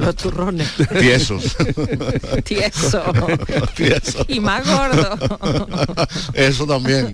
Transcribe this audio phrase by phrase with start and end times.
[0.00, 0.68] Los turrones.
[0.98, 1.56] Tiesos.
[2.44, 3.02] Tieso.
[3.76, 4.24] Tiesos.
[4.28, 5.18] Y más gordo.
[6.34, 7.12] Eso también.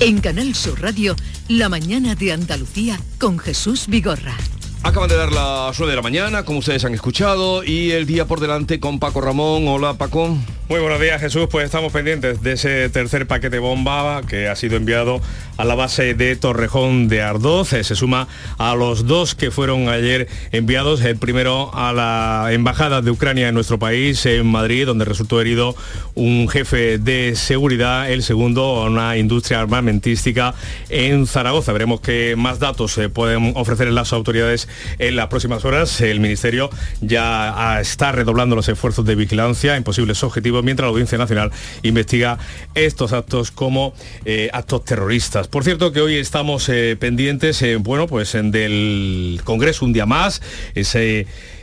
[0.00, 1.16] En Canal Sur Radio,
[1.48, 4.36] La mañana de Andalucía con Jesús Vigorra.
[4.84, 8.26] Acaban de dar las 9 de la mañana, como ustedes han escuchado, y el día
[8.26, 9.66] por delante con Paco Ramón.
[9.66, 10.36] Hola Paco.
[10.68, 14.76] Muy buenos días Jesús, pues estamos pendientes de ese tercer paquete bomba que ha sido
[14.76, 15.22] enviado
[15.56, 17.72] a la base de Torrejón de Ardoz.
[17.72, 18.28] Eh, Se suma
[18.58, 23.54] a los dos que fueron ayer enviados, el primero a la Embajada de Ucrania en
[23.54, 25.74] nuestro país, en Madrid, donde resultó herido
[26.14, 30.54] un jefe de seguridad, el segundo a una industria armamentística
[30.90, 31.72] en Zaragoza.
[31.72, 35.98] Veremos qué más datos se pueden ofrecer las autoridades en las próximas horas.
[36.02, 36.68] El Ministerio
[37.00, 41.50] ya está redoblando los esfuerzos de vigilancia en posibles objetivos mientras la Audiencia Nacional
[41.82, 42.38] investiga
[42.74, 45.48] estos actos como eh, actos terroristas.
[45.48, 50.42] Por cierto que hoy estamos eh, pendientes, eh, bueno, pues del Congreso un día más,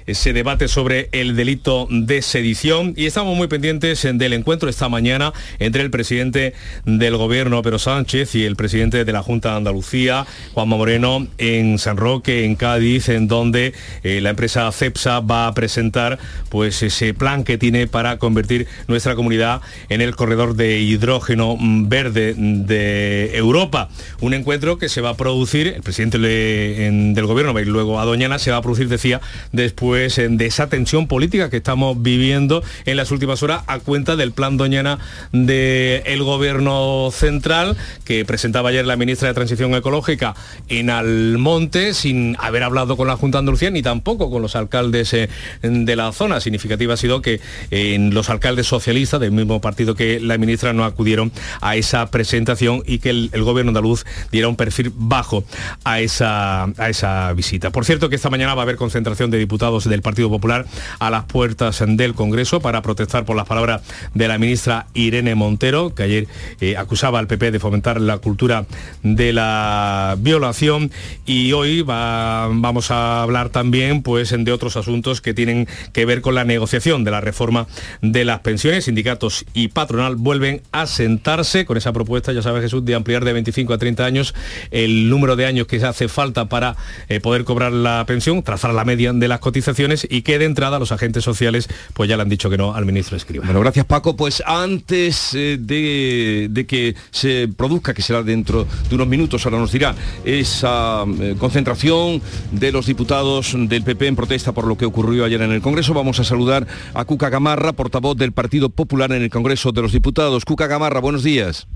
[0.06, 2.94] ese debate sobre el delito de sedición.
[2.95, 6.53] Y estamos muy pendientes del encuentro esta mañana entre el presidente
[6.86, 11.80] del gobierno Pedro Sánchez y el presidente de la Junta de Andalucía Juanma Moreno en
[11.80, 17.14] San Roque en Cádiz en donde eh, la empresa CEPSA va a presentar pues ese
[17.14, 23.36] plan que tiene para convertir nuestra comunidad en el corredor de hidrógeno mm, verde de
[23.36, 23.89] Europa.
[24.22, 28.39] Un encuentro que se va a producir el presidente del gobierno y luego a Doñana
[28.39, 32.97] se va a producir decía después en de esa tensión política que estamos viviendo en
[32.97, 34.99] las últimas horas a cuenta del plan Doñana
[35.31, 40.35] del gobierno central que presentaba ayer la ministra de Transición Ecológica
[40.67, 45.13] en Almonte sin haber hablado con la Junta de Andalucía ni tampoco con los alcaldes
[45.13, 45.29] eh,
[45.61, 46.41] de la zona.
[46.41, 47.39] Significativa ha sido que
[47.71, 52.83] eh, los alcaldes socialistas del mismo partido que la ministra no acudieron a esa presentación
[52.85, 55.45] y que el, el gobierno andaluz diera un perfil bajo
[55.85, 57.69] a esa, a esa visita.
[57.69, 60.65] Por cierto que esta mañana va a haber concentración de diputados del Partido Popular
[60.99, 63.81] a las puertas del Congreso para protestar por las palabras
[64.13, 66.27] de la ministra Irene Montero, que ayer
[66.61, 68.65] eh, acusaba al PP de fomentar la cultura
[69.03, 70.91] de la violación
[71.25, 76.21] y hoy va- vamos a hablar también pues de otros asuntos que tienen que ver
[76.21, 77.67] con la negociación de la reforma
[78.02, 78.85] de las pensiones.
[78.85, 83.33] Sindicatos y patronal vuelven a sentarse con esa propuesta, ya sabes Jesús, de ampliar de
[83.33, 84.33] 25 a 30 años
[84.71, 86.75] el número de años que se hace falta para
[87.09, 89.74] eh, poder cobrar la pensión, trazar la media de las cotizaciones
[90.09, 92.86] y que de entrada los agentes sociales pues ya le han dicho que no al
[92.86, 93.45] ministro Escriba.
[93.45, 94.15] Bueno, gracias Paco.
[94.15, 99.59] Pues antes eh, de, de que se produzca, que será dentro de unos minutos, ahora
[99.59, 102.21] nos dirá, esa eh, concentración
[102.52, 105.93] de los diputados del PP en protesta por lo que ocurrió ayer en el Congreso,
[105.93, 109.91] vamos a saludar a Cuca Gamarra, portavoz del Partido Popular en el Congreso de los
[109.91, 110.45] Diputados.
[110.45, 111.67] Cuca Gamarra, buenos días.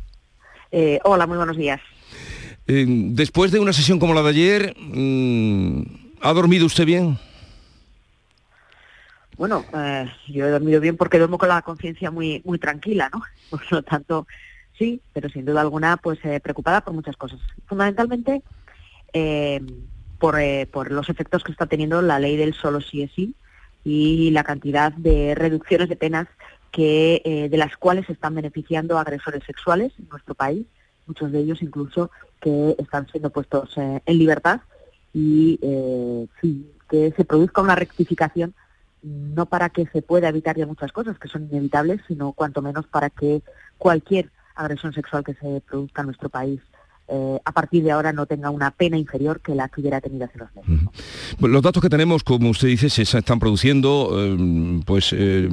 [0.71, 1.81] Eh, hola, muy buenos días.
[2.67, 5.81] Eh, después de una sesión como la de ayer, mm,
[6.21, 7.17] ¿ha dormido usted bien?
[9.39, 13.21] Bueno, eh, yo he dormido bien porque duermo con la conciencia muy muy tranquila, ¿no?
[13.49, 14.27] Por lo tanto,
[14.77, 17.39] sí, pero sin duda alguna, pues eh, preocupada por muchas cosas.
[17.65, 18.43] Fundamentalmente
[19.13, 19.61] eh,
[20.19, 23.33] por, eh, por los efectos que está teniendo la ley del solo sí es sí
[23.85, 26.27] y la cantidad de reducciones de penas
[26.73, 30.65] que eh, de las cuales están beneficiando agresores sexuales en nuestro país,
[31.07, 32.11] muchos de ellos incluso
[32.41, 34.59] que están siendo puestos en libertad
[35.13, 35.57] y
[36.41, 38.53] sí, que se produzca una rectificación
[39.01, 42.87] no para que se pueda evitar ya muchas cosas que son inevitables, sino cuanto menos
[42.87, 43.43] para que
[43.77, 46.61] cualquier agresión sexual que se produzca en nuestro país
[47.11, 50.25] eh, a partir de ahora no tenga una pena inferior que la que hubiera tenido
[50.25, 50.89] hace unos meses.
[51.39, 55.49] Los datos que tenemos, como usted dice, se están produciendo, eh, pues eh,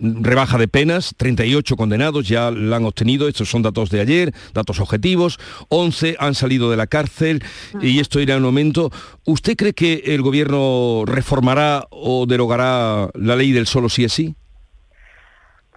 [0.00, 4.80] rebaja de penas, 38 condenados ya la han obtenido, estos son datos de ayer, datos
[4.80, 5.38] objetivos,
[5.68, 7.44] 11 han salido de la cárcel
[7.80, 8.90] y esto irá en aumento.
[9.24, 14.34] ¿Usted cree que el gobierno reformará o derogará la ley del solo sí es sí?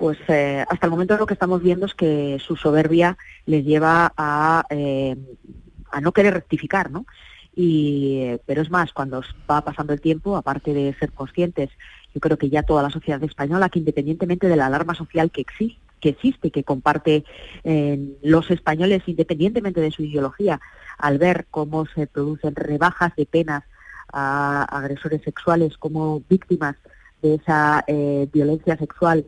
[0.01, 4.12] Pues eh, hasta el momento lo que estamos viendo es que su soberbia les lleva
[4.18, 5.15] a, eh,
[5.92, 7.06] a no querer rectificar, ¿no?
[7.56, 11.69] Y, pero es más, cuando va pasando el tiempo, aparte de ser conscientes,
[12.15, 15.42] yo creo que ya toda la sociedad española, que independientemente de la alarma social que
[15.42, 17.24] existe, que existe, que comparte
[18.24, 20.59] los españoles independientemente de su ideología,
[20.98, 23.65] al ver cómo se producen rebajas de penas
[24.12, 26.75] a agresores sexuales como víctimas
[27.21, 29.27] de esa eh, violencia sexual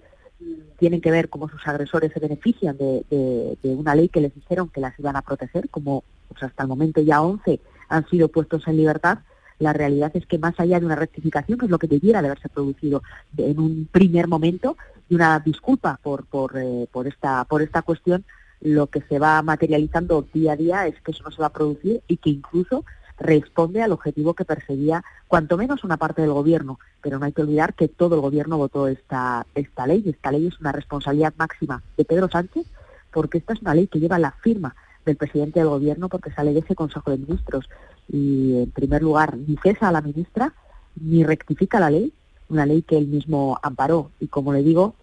[0.78, 4.81] tienen que ver cómo sus agresores se benefician de, una ley que les dijeron que
[4.81, 7.60] las iban a proteger, como pues, hasta el momento ya 11
[7.90, 9.19] han sido puestos en libertad,
[9.60, 12.28] la realidad es que más allá de una rectificación, que es lo que debiera de
[12.28, 13.04] haberse producido
[13.38, 14.78] en un primer momento,
[15.10, 18.25] y una disculpa por, por, eh, por, esta, por esta cuestión,
[18.62, 21.54] lo que se va materializando día a día es que eso no se va a
[21.54, 22.86] producir y que incluso
[23.24, 27.42] responde al objetivo que perseguía cuanto menos una parte del gobierno, pero no hay que
[27.42, 31.34] olvidar que todo el gobierno votó esta, esta ley, y esta ley es una responsabilidad
[31.38, 32.68] máxima de Pedro Sánchez,
[33.12, 34.75] porque esta es una ley que lleva la firma
[35.06, 37.70] del presidente del gobierno porque sale de ese Consejo de Ministros.
[38.08, 40.54] Y en primer lugar ni cesa a la ministra
[41.00, 42.14] ni rectifica la ley,
[42.50, 44.12] una ley que él mismo amparó.
[44.20, 44.96] Y como le digo,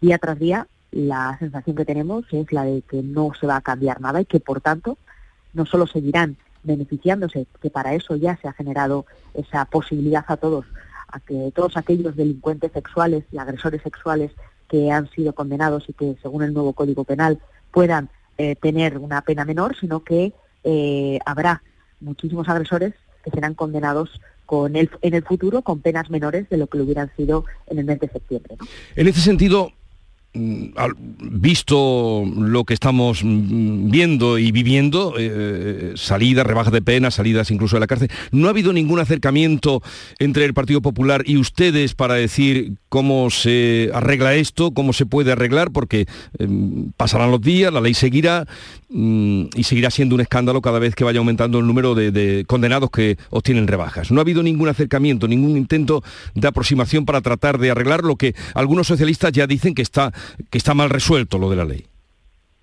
[0.00, 3.60] día tras día la sensación que tenemos es la de que no se va a
[3.60, 4.96] cambiar nada y que por tanto
[5.52, 10.66] no solo seguirán beneficiándose, que para eso ya se ha generado esa posibilidad a todos,
[11.08, 14.32] a que todos aquellos delincuentes sexuales y agresores sexuales
[14.68, 17.38] que han sido condenados y que según el nuevo Código Penal
[17.70, 18.08] puedan
[18.38, 20.32] eh, tener una pena menor, sino que
[20.64, 21.62] eh, habrá
[22.00, 26.66] muchísimos agresores que serán condenados con el, en el futuro con penas menores de lo
[26.66, 28.56] que lo hubieran sido en el mes de septiembre.
[28.96, 29.72] En este sentido,
[30.34, 37.76] visto lo que estamos mm, viendo y viviendo, eh, salidas, rebajas de pena, salidas incluso
[37.76, 39.82] de la cárcel, ¿no ha habido ningún acercamiento
[40.18, 45.32] entre el Partido Popular y ustedes para decir cómo se arregla esto, cómo se puede
[45.32, 45.70] arreglar?
[45.70, 46.06] Porque
[46.38, 48.46] em, pasarán los días, la ley seguirá
[48.83, 52.90] mm, y seguirá siendo un escándalo cada vez que vaya aumentando el número de condenados
[52.90, 54.12] que obtienen rebajas.
[54.12, 56.04] ¿No ha habido ningún acercamiento, ningún intento
[56.34, 60.12] de aproximación para tratar de arreglar lo que algunos socialistas ya dicen que está
[60.50, 61.86] que está mal resuelto lo de la ley.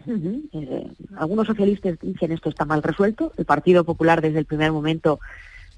[0.07, 0.87] Eh,
[1.17, 3.33] algunos socialistas dicen esto está mal resuelto.
[3.37, 5.19] El Partido Popular desde el primer momento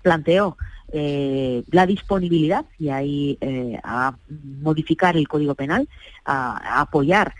[0.01, 0.57] planteó
[0.91, 4.15] eh, la disponibilidad y ahí eh, a
[4.61, 5.87] modificar el Código Penal,
[6.25, 7.33] a, apoyar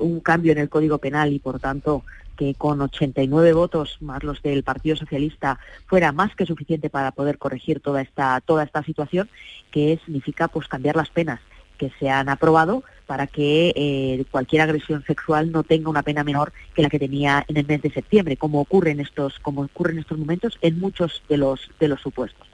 [0.00, 2.04] un cambio en el Código Penal y por tanto
[2.36, 7.38] que con 89 votos más los del Partido Socialista fuera más que suficiente para poder
[7.38, 9.28] corregir toda esta toda esta situación
[9.70, 11.40] que significa pues cambiar las penas
[11.78, 16.52] que se han aprobado para que eh, cualquier agresión sexual no tenga una pena menor
[16.74, 19.92] que la que tenía en el mes de septiembre, como ocurre en estos, como ocurre
[19.92, 22.46] en estos momentos en muchos de los de los supuestos.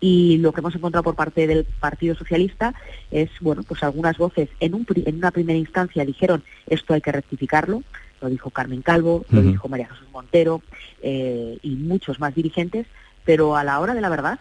[0.00, 2.74] Y lo que hemos encontrado por parte del Partido Socialista
[3.10, 7.12] es, bueno, pues algunas voces en, un, en una primera instancia dijeron esto hay que
[7.12, 7.82] rectificarlo,
[8.20, 10.62] lo dijo Carmen Calvo, lo dijo María Jesús Montero
[11.02, 12.86] eh, y muchos más dirigentes,
[13.24, 14.38] pero a la hora de la verdad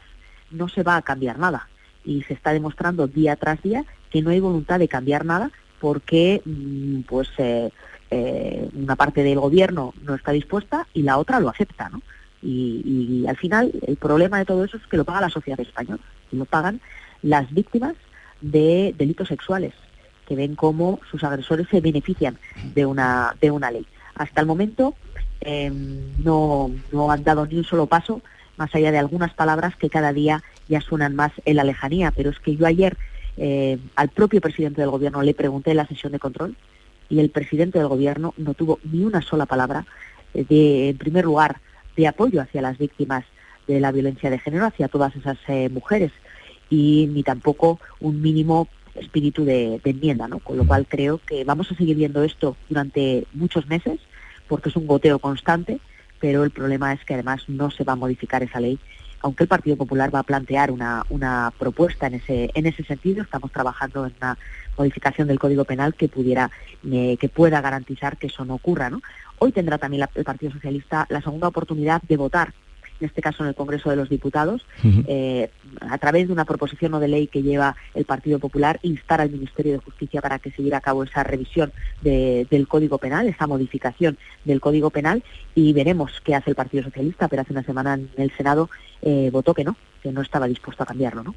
[0.51, 1.68] no se va a cambiar nada.
[2.04, 6.42] Y se está demostrando día tras día que no hay voluntad de cambiar nada porque
[6.45, 7.72] mm, pues eh,
[8.12, 12.01] eh, una parte del gobierno no está dispuesta y la otra lo acepta, ¿no?
[12.42, 16.04] Y, al final el problema de todo eso es que lo paga la sociedad española
[16.31, 16.80] y lo pagan
[17.24, 17.95] las víctimas
[18.42, 19.74] de delitos sexuales
[20.25, 22.38] que ven cómo sus agresores se benefician
[22.74, 23.86] de una de una ley.
[24.16, 24.95] Hasta el momento
[25.42, 28.22] em, no, no han dado ni un solo paso
[28.57, 32.30] más allá de algunas palabras que cada día ya suenan más en la lejanía, pero
[32.30, 32.98] es que yo ayer
[33.38, 36.56] eh, al propio presidente del gobierno le pregunté en la sesión de control
[37.10, 39.86] y el presidente del gobierno no tuvo ni una sola palabra
[40.33, 41.60] eh, de, en primer lugar,
[41.95, 43.25] de apoyo hacia las víctimas
[43.68, 46.12] de la violencia de género, hacia todas esas eh, mujeres,
[46.69, 50.39] y ni tampoco un mínimo espíritu de, enmienda, ¿no?
[50.39, 54.00] Con lo cual creo que vamos a seguir viendo esto durante muchos meses,
[54.47, 55.80] porque es un goteo constante,
[56.19, 58.80] pero el problema es que además no se va a modificar esa ley
[59.25, 63.24] aunque el Partido Popular va a plantear una, una propuesta en ese, en ese sentido,
[63.24, 64.38] estamos trabajando en una
[64.77, 66.51] modificación del Código Penal que pudiera,
[66.91, 68.91] eh, que pueda garantizar que eso no ocurra.
[68.91, 69.01] ¿no?
[69.39, 72.53] Hoy tendrá también el Partido Socialista la segunda oportunidad de votar
[73.00, 74.66] en este caso en el Congreso de los Diputados,
[75.08, 75.50] eh,
[75.82, 79.32] a través de una proposición o de ley que lleva el Partido Popular, instar al
[79.32, 81.72] Ministerio de Justicia para que se lleve a cabo esa revisión
[82.02, 85.24] del Código Penal, esa modificación del Código Penal,
[85.56, 88.70] y veremos qué hace el Partido Socialista, pero hace una semana en el Senado
[89.02, 91.36] eh, votó que no, que no estaba dispuesto a cambiarlo, ¿no?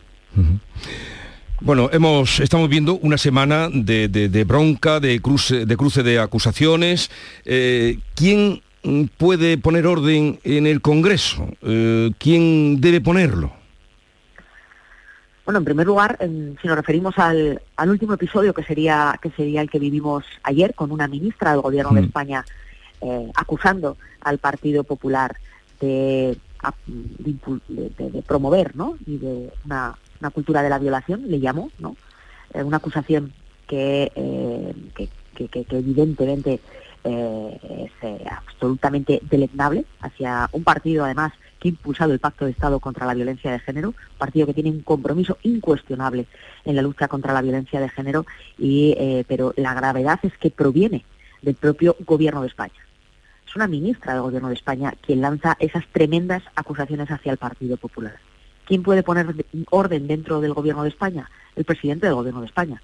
[1.60, 7.10] Bueno, hemos, estamos viendo una semana de, bronca, de cruce, de cruce de acusaciones.
[7.44, 8.62] Eh, ¿Quién
[9.16, 11.48] puede poner orden en el Congreso?
[11.62, 13.52] Eh, ¿Quién debe ponerlo?
[15.44, 19.70] Bueno, en primer lugar, si nos referimos al, último episodio que sería que sería el
[19.70, 22.04] que vivimos ayer con una ministra del Gobierno de mm.
[22.04, 22.44] España
[23.00, 25.36] eh, acusando al Partido Popular
[25.80, 26.36] de,
[26.88, 28.98] de, promover, ¿no?
[29.06, 29.96] Y de una,
[30.34, 31.96] cultura de la violación, le llamó, ¿no?
[32.52, 33.32] Eh, una acusación
[33.66, 34.12] que,
[34.94, 36.60] que, que evidentemente
[37.08, 42.52] eh, es eh, absolutamente deleznable hacia un partido además que ha impulsado el Pacto de
[42.52, 46.26] Estado contra la Violencia de Género, partido que tiene un compromiso incuestionable
[46.64, 50.50] en la lucha contra la violencia de género, y, eh, pero la gravedad es que
[50.50, 51.04] proviene
[51.42, 52.86] del propio Gobierno de España.
[53.46, 57.76] Es una ministra del Gobierno de España quien lanza esas tremendas acusaciones hacia el Partido
[57.76, 58.16] Popular.
[58.68, 59.34] ¿quién puede poner
[59.70, 61.28] orden dentro del gobierno de España?
[61.56, 62.80] El presidente del gobierno de España,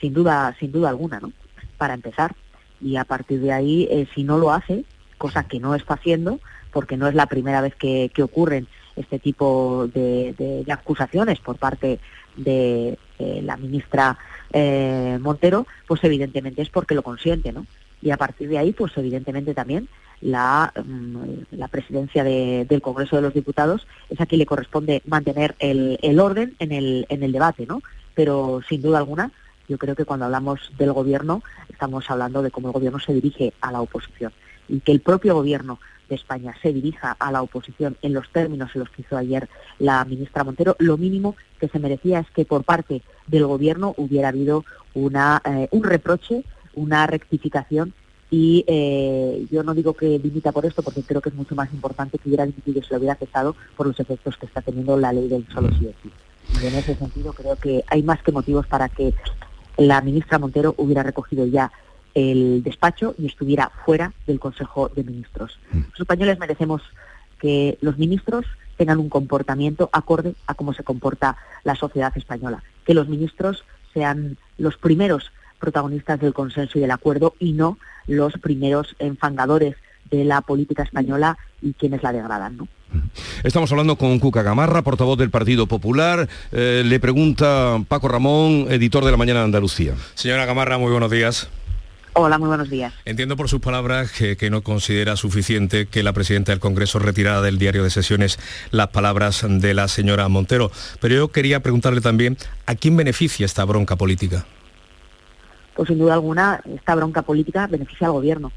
[0.00, 1.32] sin duda, sin duda alguna, ¿no?
[1.78, 2.36] Para empezar.
[2.80, 4.84] Y a partir de ahí, eh, si no lo hace,
[5.18, 6.40] cosa que no está haciendo,
[6.72, 8.66] porque no es la primera vez que, que ocurren
[8.96, 11.98] este tipo de, acusaciones por parte
[12.36, 14.18] de eh, la ministra
[14.52, 17.66] eh, Montero, pues evidentemente es porque lo consiente, ¿no?
[18.02, 19.88] Y a partir de ahí, pues evidentemente también
[20.20, 21.16] la, mm,
[21.52, 25.98] la presidencia de- del Congreso de los Diputados es a quien le corresponde mantener el,
[26.02, 27.82] el orden en el, en el debate, ¿no?
[28.14, 29.32] Pero sin duda alguna,
[29.68, 33.52] yo creo que cuando hablamos del gobierno, estamos hablando de cómo el gobierno se dirige
[33.60, 34.32] a la oposición
[34.68, 35.78] y que el propio gobierno
[36.08, 39.48] de España se dirija a la oposición en los términos en los que hizo ayer
[39.78, 44.28] la ministra Montero, lo mínimo que se merecía es que por parte del gobierno hubiera
[44.28, 46.44] habido una, eh, un reproche,
[46.74, 47.94] una rectificación
[48.30, 51.72] y eh, yo no digo que limita por esto porque creo que es mucho más
[51.72, 54.96] importante que hubiera dimitido y se lo hubiera cesado por los efectos que está teniendo
[54.98, 55.90] la ley del solo sí.
[56.62, 59.14] Y en ese sentido creo que hay más que motivos para que
[59.76, 61.72] la ministra Montero hubiera recogido ya
[62.14, 65.58] el despacho y estuviera fuera del Consejo de Ministros.
[65.72, 66.82] Los españoles merecemos
[67.40, 72.94] que los ministros tengan un comportamiento acorde a cómo se comporta la sociedad española, que
[72.94, 78.94] los ministros sean los primeros protagonistas del consenso y del acuerdo y no los primeros
[78.98, 79.76] enfangadores
[80.10, 82.56] de la política española y quienes la degradan.
[82.56, 82.68] ¿no?
[83.42, 86.28] Estamos hablando con Cuca Gamarra, portavoz del Partido Popular.
[86.52, 89.94] Eh, le pregunta Paco Ramón, editor de La Mañana de Andalucía.
[90.14, 91.48] Señora Gamarra, muy buenos días.
[92.16, 92.94] Hola, muy buenos días.
[93.04, 97.42] Entiendo por sus palabras que, que no considera suficiente que la presidenta del Congreso retirara
[97.42, 98.38] del diario de sesiones
[98.70, 100.70] las palabras de la señora Montero.
[101.00, 102.36] Pero yo quería preguntarle también
[102.66, 104.46] a quién beneficia esta bronca política.
[105.74, 108.52] Pues sin duda alguna, esta bronca política beneficia al gobierno.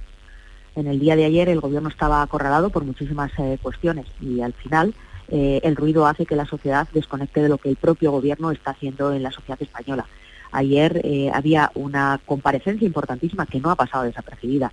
[0.77, 4.53] En el día de ayer el gobierno estaba acorralado por muchísimas eh, cuestiones y al
[4.53, 4.93] final
[5.27, 8.71] eh, el ruido hace que la sociedad desconecte de lo que el propio gobierno está
[8.71, 10.05] haciendo en la sociedad española.
[10.51, 14.71] Ayer eh, había una comparecencia importantísima que no ha pasado desapercibida,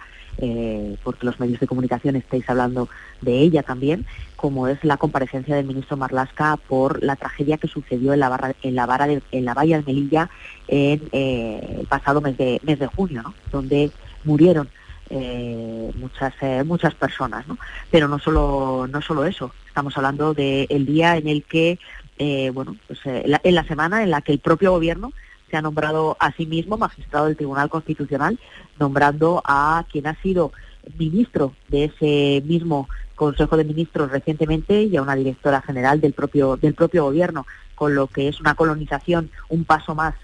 [1.05, 2.89] porque los medios de comunicación estáis hablando
[3.21, 4.05] de ella también,
[4.37, 8.53] como es la comparecencia del ministro Marlasca por la tragedia que sucedió en la, barra,
[8.63, 10.29] en la, vara de, en la valla de Melilla
[10.67, 13.35] en el pasado mes de, mes de junio, ¿no?
[13.53, 13.93] donde
[14.25, 14.69] murieron
[15.15, 17.47] eh, muchas eh, muchas personas
[17.91, 19.53] pero no solo no solo eso.
[19.69, 21.79] Estamos hablando del día en el que
[22.19, 25.13] eh, bueno pues eh, en la semana en la que el propio gobierno
[25.51, 28.39] se ha nombrado a sí mismo magistrado del Tribunal Constitucional
[28.79, 30.53] nombrando a quien ha sido
[30.99, 36.57] ministro de ese mismo Consejo de Ministros recientemente y a una directora general del propio
[36.57, 40.15] del propio gobierno con lo que es una colonización un paso más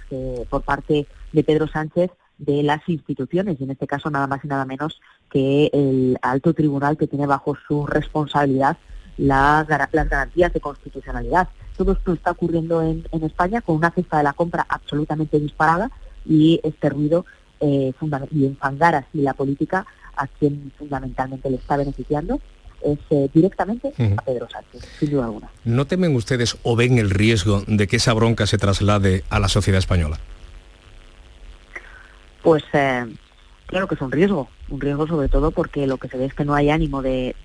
[0.48, 4.48] por parte de Pedro Sánchez de las instituciones y en este caso nada más y
[4.48, 8.78] nada menos que el alto tribunal que tiene bajo su responsabilidad
[9.18, 11.48] la, las garantías de constitucionalidad.
[11.76, 15.90] Todo esto está ocurriendo en, en, España con una cesta de la compra absolutamente disparada
[16.24, 17.26] y este ruido
[17.60, 17.92] eh,
[18.30, 22.40] y enfangar así la política a quien fundamentalmente le está beneficiando
[22.82, 24.14] es eh, directamente uh -huh.
[24.18, 25.50] a Pedro Sánchez, sin duda alguna.
[25.64, 29.48] ¿No temen ustedes o ven el riesgo de que esa bronca se traslade a la
[29.48, 30.18] sociedad española?
[32.50, 33.06] Pues eh,
[33.66, 36.34] claro que es un riesgo, un riesgo sobre todo porque lo que se ve es
[36.34, 37.36] que no hay ánimo de,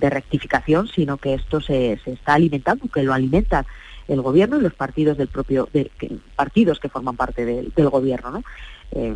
[0.00, 3.64] rectificación, sino que esto se, está alimentando, que lo alimenta
[4.08, 5.92] el gobierno y los partidos del propio que,
[6.34, 8.42] partidos que forman parte de, del gobierno, ¿no?
[8.90, 9.14] Eh,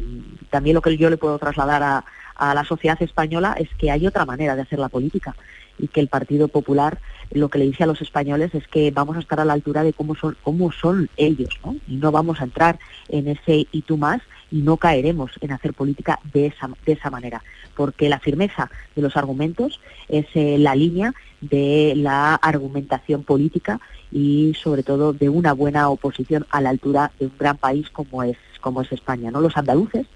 [0.49, 2.05] también lo que yo le puedo trasladar
[2.37, 5.35] a la sociedad española es que hay otra manera de hacer la política
[5.79, 6.99] y que el Partido Popular
[7.31, 9.83] lo que le dice a los españoles es que vamos a estar a la altura
[9.83, 11.77] de cómo son, cómo son ellos, ¿no?
[11.87, 15.75] Y no vamos a entrar en ese y tú más y no caeremos en hacer
[15.75, 17.43] política de esa, de esa manera,
[17.77, 23.81] porque la firmeza de los argumentos es eh, la línea de la argumentación política
[24.11, 28.23] y sobre todo de una buena oposición a la altura de un gran país como
[28.23, 29.31] es, como es España.
[29.31, 29.41] ¿no?
[29.41, 30.07] Los andaluces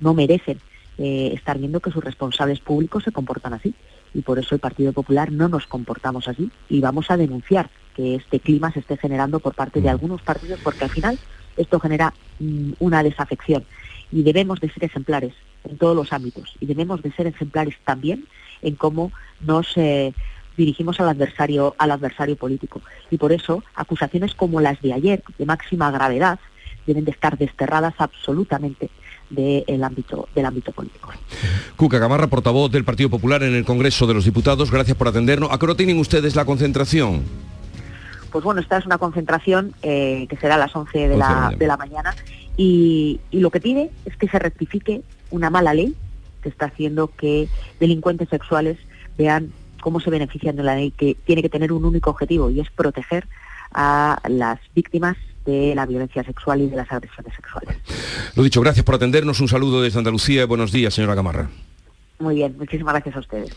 [0.00, 0.58] no merecen
[0.96, 3.74] eh, estar viendo que sus responsables públicos se comportan así
[4.14, 8.14] y por eso el Partido Popular no nos comportamos así y vamos a denunciar que
[8.14, 11.18] este clima se esté generando por parte de algunos partidos porque al final
[11.56, 13.64] esto genera mm, una desafección.
[14.12, 18.26] Y debemos de ser ejemplares en todos los ámbitos y debemos de ser ejemplares también
[18.62, 20.14] en cómo nos eh,
[20.56, 22.80] dirigimos al adversario al adversario político.
[23.10, 26.38] Y por eso acusaciones como las de ayer de máxima gravedad
[26.86, 28.90] deben de estar desterradas absolutamente
[29.34, 31.10] del ámbito del ámbito político.
[31.76, 35.50] Cuca Gamarra, portavoz del Partido Popular en el Congreso de los Diputados, gracias por atendernos.
[35.52, 37.22] ¿A qué hora tienen ustedes la concentración?
[38.30, 41.66] Pues bueno, esta es una concentración eh, que será a las 11 de, la, de
[41.66, 42.14] la mañana
[42.56, 45.94] y, y lo que pide es que se rectifique una mala ley
[46.42, 47.48] que está haciendo que
[47.80, 48.78] delincuentes sexuales
[49.16, 52.60] vean cómo se benefician de la ley que tiene que tener un único objetivo y
[52.60, 53.26] es proteger
[53.72, 57.76] a las víctimas de la violencia sexual y de las agresiones sexuales.
[58.34, 59.40] Lo dicho, gracias por atendernos.
[59.40, 60.46] Un saludo desde Andalucía.
[60.46, 61.50] Buenos días, señora Gamarra.
[62.18, 63.50] Muy bien, muchísimas gracias a ustedes.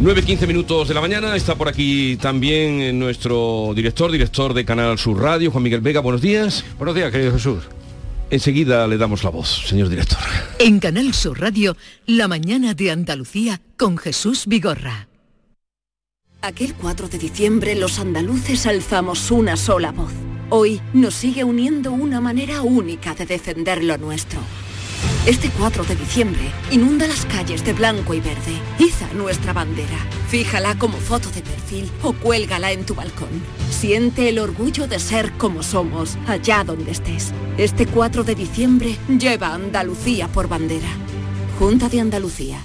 [0.00, 5.20] 9.15 minutos de la mañana, está por aquí también nuestro director, director de Canal Sur
[5.20, 6.64] Radio, Juan Miguel Vega, buenos días.
[6.78, 7.62] Buenos días, querido Jesús.
[8.28, 10.18] Enseguida le damos la voz, señor director.
[10.58, 11.76] En Canal Sur Radio,
[12.06, 15.06] La mañana de Andalucía con Jesús Vigorra.
[16.42, 20.12] Aquel 4 de diciembre los andaluces alzamos una sola voz.
[20.50, 24.40] Hoy nos sigue uniendo una manera única de defender lo nuestro.
[25.26, 28.52] Este 4 de diciembre inunda las calles de blanco y verde.
[28.78, 29.96] Iza nuestra bandera.
[30.28, 33.30] Fíjala como foto de perfil o cuélgala en tu balcón.
[33.70, 37.32] Siente el orgullo de ser como somos, allá donde estés.
[37.56, 40.88] Este 4 de diciembre lleva Andalucía por bandera.
[41.58, 42.64] Junta de Andalucía.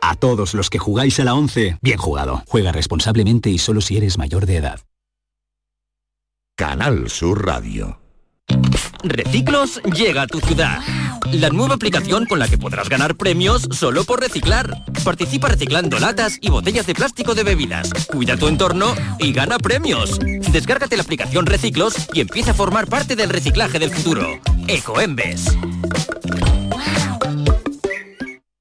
[0.00, 2.42] A todos los que jugáis a la 11, bien jugado.
[2.46, 4.80] Juega responsablemente y solo si eres mayor de edad.
[6.56, 8.00] Canal Sur Radio.
[9.02, 10.80] Reciclos llega a tu ciudad.
[11.32, 14.84] La nueva aplicación con la que podrás ganar premios solo por reciclar.
[15.04, 17.90] Participa reciclando latas y botellas de plástico de bebidas.
[18.08, 20.18] Cuida tu entorno y gana premios.
[20.52, 24.38] Descárgate la aplicación Reciclos y empieza a formar parte del reciclaje del futuro.
[24.68, 25.56] Ecoembes.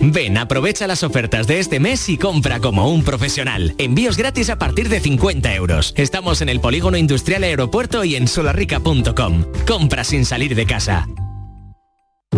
[0.00, 3.74] Ven, aprovecha las ofertas de este mes y compra como un profesional.
[3.78, 5.92] Envíos gratis a partir de 50 euros.
[5.96, 9.44] Estamos en el Polígono Industrial Aeropuerto y en solarrica.com.
[9.66, 11.06] Compra sin salir de casa.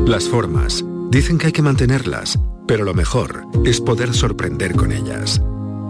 [0.07, 0.85] Las formas.
[1.11, 5.40] Dicen que hay que mantenerlas, pero lo mejor es poder sorprender con ellas.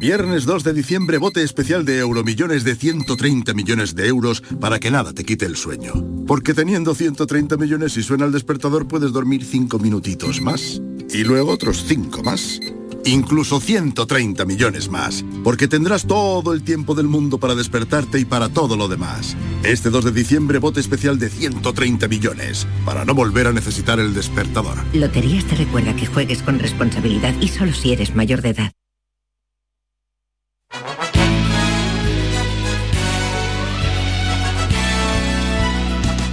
[0.00, 4.90] Viernes 2 de diciembre, bote especial de Euromillones de 130 millones de euros para que
[4.90, 5.92] nada te quite el sueño.
[6.26, 10.80] Porque teniendo 130 millones y suena el despertador puedes dormir 5 minutitos más.
[11.12, 12.60] Y luego otros 5 más.
[13.04, 15.22] Incluso 130 millones más.
[15.44, 19.36] Porque tendrás todo el tiempo del mundo para despertarte y para todo lo demás.
[19.64, 22.66] Este 2 de diciembre, bote especial de 130 millones.
[22.86, 24.78] Para no volver a necesitar el despertador.
[24.94, 28.72] Loterías te recuerda que juegues con responsabilidad y solo si eres mayor de edad.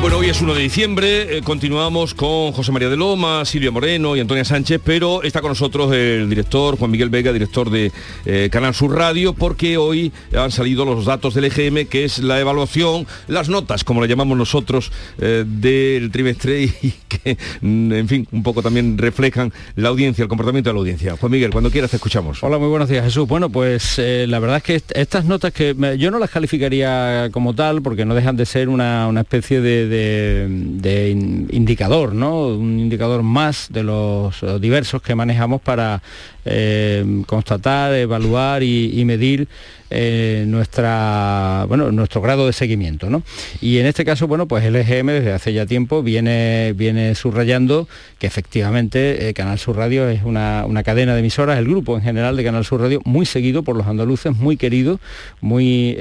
[0.00, 4.14] Bueno, hoy es 1 de diciembre, eh, continuamos con José María de Loma, Silvia Moreno
[4.14, 7.90] y Antonia Sánchez, pero está con nosotros el director Juan Miguel Vega, director de
[8.24, 12.38] eh, Canal Sur Radio, porque hoy han salido los datos del EGM, que es la
[12.38, 18.44] evaluación, las notas, como le llamamos nosotros, eh, del trimestre y que, en fin, un
[18.44, 21.16] poco también reflejan la audiencia, el comportamiento de la audiencia.
[21.16, 22.40] Juan Miguel, cuando quieras te escuchamos.
[22.44, 23.26] Hola, muy buenos días Jesús.
[23.26, 27.52] Bueno, pues la verdad es que est estas notas que yo no las calificaría como
[27.54, 32.46] tal, porque no dejan de ser una especie de, de, de in- indicador, ¿no?
[32.48, 36.02] Un indicador más de los eh, diversos que manejamos para
[36.50, 39.48] eh, constatar, evaluar y, medir
[39.90, 43.22] eh, nuestra bueno nuestro grado de seguimiento ¿no?
[43.62, 47.88] y en este caso bueno pues el EGM desde hace ya tiempo viene viene subrayando
[48.18, 52.02] que efectivamente eh, Canal Sur Radio es una, una cadena de emisoras el grupo en
[52.02, 55.00] general de Canal Sur Radio muy seguido por los andaluces muy querido
[55.40, 55.96] muy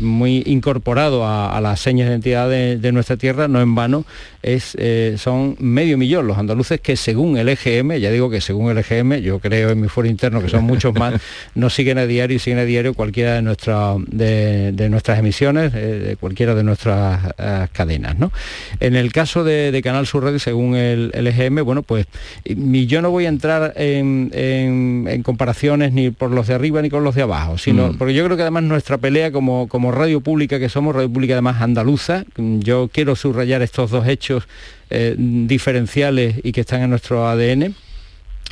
[0.00, 4.04] muy incorporado a, las señas de identidad de, de nuestra tierra no en vano
[4.42, 4.76] es
[5.16, 9.16] son medio millón los andaluces que según el EGM ya digo que según el EGM
[9.16, 11.14] yo creo en mi foro interno que son muchos más
[11.54, 15.72] nos siguen a diario y siguen a diario cualquiera de, nuestra, de, de nuestras emisiones,
[15.74, 15.78] eh,
[16.08, 18.18] de cualquiera de nuestras eh, cadenas.
[18.18, 18.32] ¿no?
[18.80, 22.06] En el caso de, de Canal Sur Radio, según el, el EGM, bueno, pues
[22.44, 26.82] y yo no voy a entrar en, en- en comparaciones ni por los de arriba
[26.82, 27.98] ni con los de abajo, sino Mm.
[27.98, 31.34] porque yo creo que además nuestra pelea como, como radio pública que somos, radio pública
[31.34, 34.44] además andaluza, yo quiero subrayar estos dos hechos
[34.90, 37.74] eh, diferenciales y que están en nuestro ADN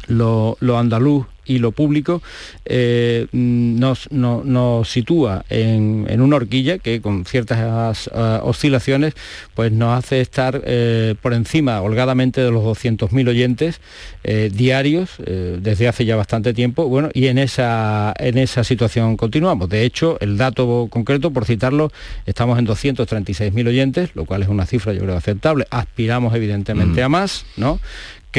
[0.07, 2.23] lo, lo andaluz y lo público
[2.65, 9.15] eh, mm, nos, no- nos sitúa en, en una horquilla que con ciertas ah, oscilaciones
[9.55, 13.81] pues nos hace estar eh, por encima holgadamente de los 200.000 oyentes
[14.25, 16.89] eh, diarios eh, desde hace ya bastante tiempo.
[16.89, 19.69] Bueno y en esa en esa situación continuamos.
[19.69, 21.93] De hecho el dato concreto por citarlo
[22.27, 25.65] estamos en 236.000 oyentes lo cual es una cifra yo creo aceptable.
[25.71, 27.79] Aspiramos evidentemente a más no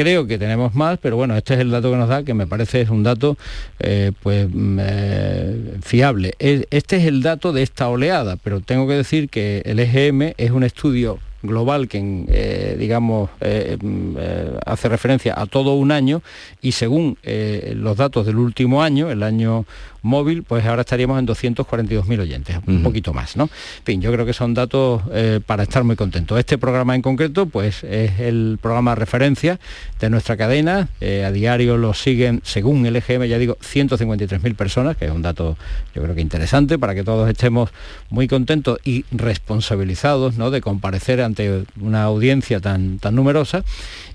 [0.00, 2.46] Creo que tenemos más, pero bueno, este es el dato que nos da, que me
[2.46, 3.36] parece es un dato
[3.80, 6.34] eh, pues mm, eh, fiable.
[6.38, 10.34] Es- Este es el dato de esta oleada, pero tengo que decir que el EGM
[10.36, 15.92] es un estudio global que eh, digamos eh, mm, eh, hace referencia a todo un
[15.92, 16.22] año
[16.62, 19.64] y según los datos del último año, el año
[20.02, 23.44] móvil, pues ahora estaríamos en 242.000 oyentes, un poquito más, ¿no?
[23.44, 25.02] En fin, yo creo que son datos
[25.46, 26.38] para estar muy contentos.
[26.38, 29.60] Este programa en concreto, pues es el programa de referencia
[30.00, 30.88] de nuestra cadena.
[31.00, 35.56] A diario lo siguen, según el EGM, ya digo, 153.000 personas, que es un dato
[35.94, 37.70] yo creo que interesante para que todos estemos
[38.10, 40.50] muy contentos y responsabilizados, ¿no?
[40.50, 41.37] De comparecer ante
[41.80, 43.64] una audiencia tan, tan numerosa.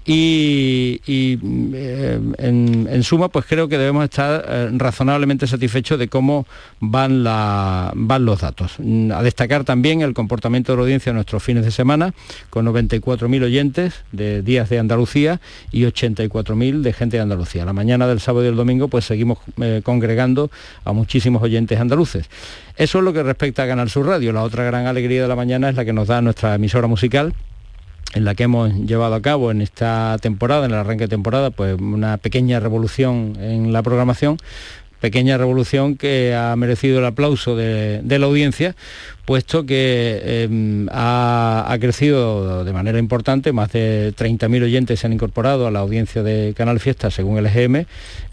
[0.05, 6.45] Y, eh, en, suma, pues creo que debemos estar eh, razonablemente satisfechos de cómo
[6.79, 8.73] van los datos.
[8.79, 12.13] Mm, A destacar también el comportamiento de la audiencia en nuestros fines de semana,
[12.49, 15.39] con 94.000 oyentes de días de Andalucía
[15.71, 17.63] y 84.000 de gente de Andalucía.
[17.63, 20.51] La mañana del sábado y el domingo, pues seguimos eh, congregando
[20.83, 22.29] a muchísimos oyentes andaluces.
[22.75, 24.33] Eso es lo que respecta a Canal Sur Radio.
[24.33, 27.33] La otra gran alegría de la mañana es la que nos da nuestra emisora musical
[28.13, 31.49] en la que hemos llevado a cabo en esta temporada, en el arranque de temporada,
[31.49, 34.37] pues una pequeña revolución en la programación,
[35.03, 38.73] pequeña revolución que ha merecido el aplauso de, la audiencia,
[39.25, 45.67] puesto que eh, ha, crecido de manera importante, más de 30.000 oyentes se han incorporado
[45.67, 47.85] a la audiencia de Canal Fiesta según el EGM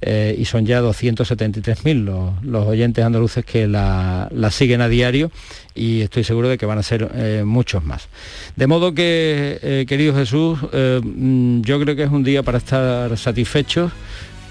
[0.02, 5.33] eh, y son ya 273.000 los, oyentes andaluces que la, siguen a diario
[5.74, 8.06] y estoy seguro de que van a ser eh, muchos más.
[8.54, 13.18] De modo que, eh, querido Jesús, mm, yo creo que es un día para estar
[13.18, 13.90] satisfechos,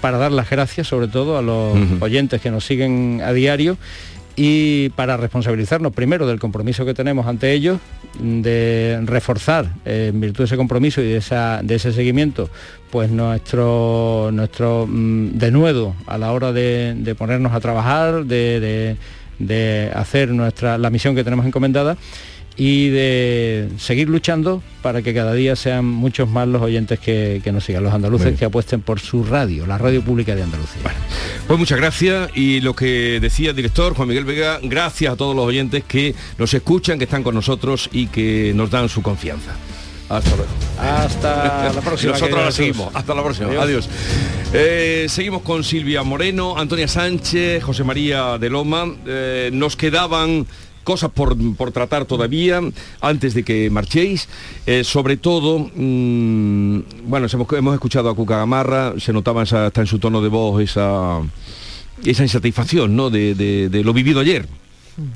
[0.00, 3.76] para dar las gracias sobre todo a los oyentes que nos siguen a diario
[4.36, 7.78] y para responsabilizarnos primero del compromiso que tenemos ante ellos,
[8.18, 12.48] de reforzar eh, en virtud de ese compromiso y de, esa- de ese seguimiento,
[12.90, 18.96] pues nuestro, nuestro mm, denuedo a la hora de, de ponernos a trabajar, de, de-
[19.38, 21.96] de hacer nuestra, la misión que tenemos encomendada
[22.60, 27.52] y de seguir luchando para que cada día sean muchos más los oyentes que, que
[27.52, 30.82] nos sigan, los andaluces que apuesten por su radio, la radio pública de Andalucía.
[31.46, 35.34] Pues muchas gracias y lo que decía el director Juan Miguel Vega, gracias a todos
[35.34, 39.52] los oyentes que nos escuchan, que están con nosotros y que nos dan su confianza.
[40.10, 40.52] Hasta luego.
[40.78, 42.12] Hasta la próxima.
[42.12, 42.54] Nosotros Jesús.
[42.56, 42.94] seguimos.
[42.94, 43.48] Hasta la próxima.
[43.48, 43.62] Adiós.
[43.62, 43.88] Adiós.
[44.52, 48.84] Eh, seguimos con Silvia Moreno, Antonia Sánchez, José María de Loma.
[49.06, 50.46] Eh, nos quedaban
[50.84, 52.60] cosas por, por tratar todavía
[53.00, 54.28] antes de que marchéis.
[54.66, 59.80] Eh, sobre todo, mm, bueno, hemos, hemos escuchado a Cuca Gamarra, se notaba esa, hasta
[59.82, 61.20] en su tono de voz esa,
[62.04, 63.10] esa insatisfacción ¿no?
[63.10, 64.46] de, lo vivido ayer.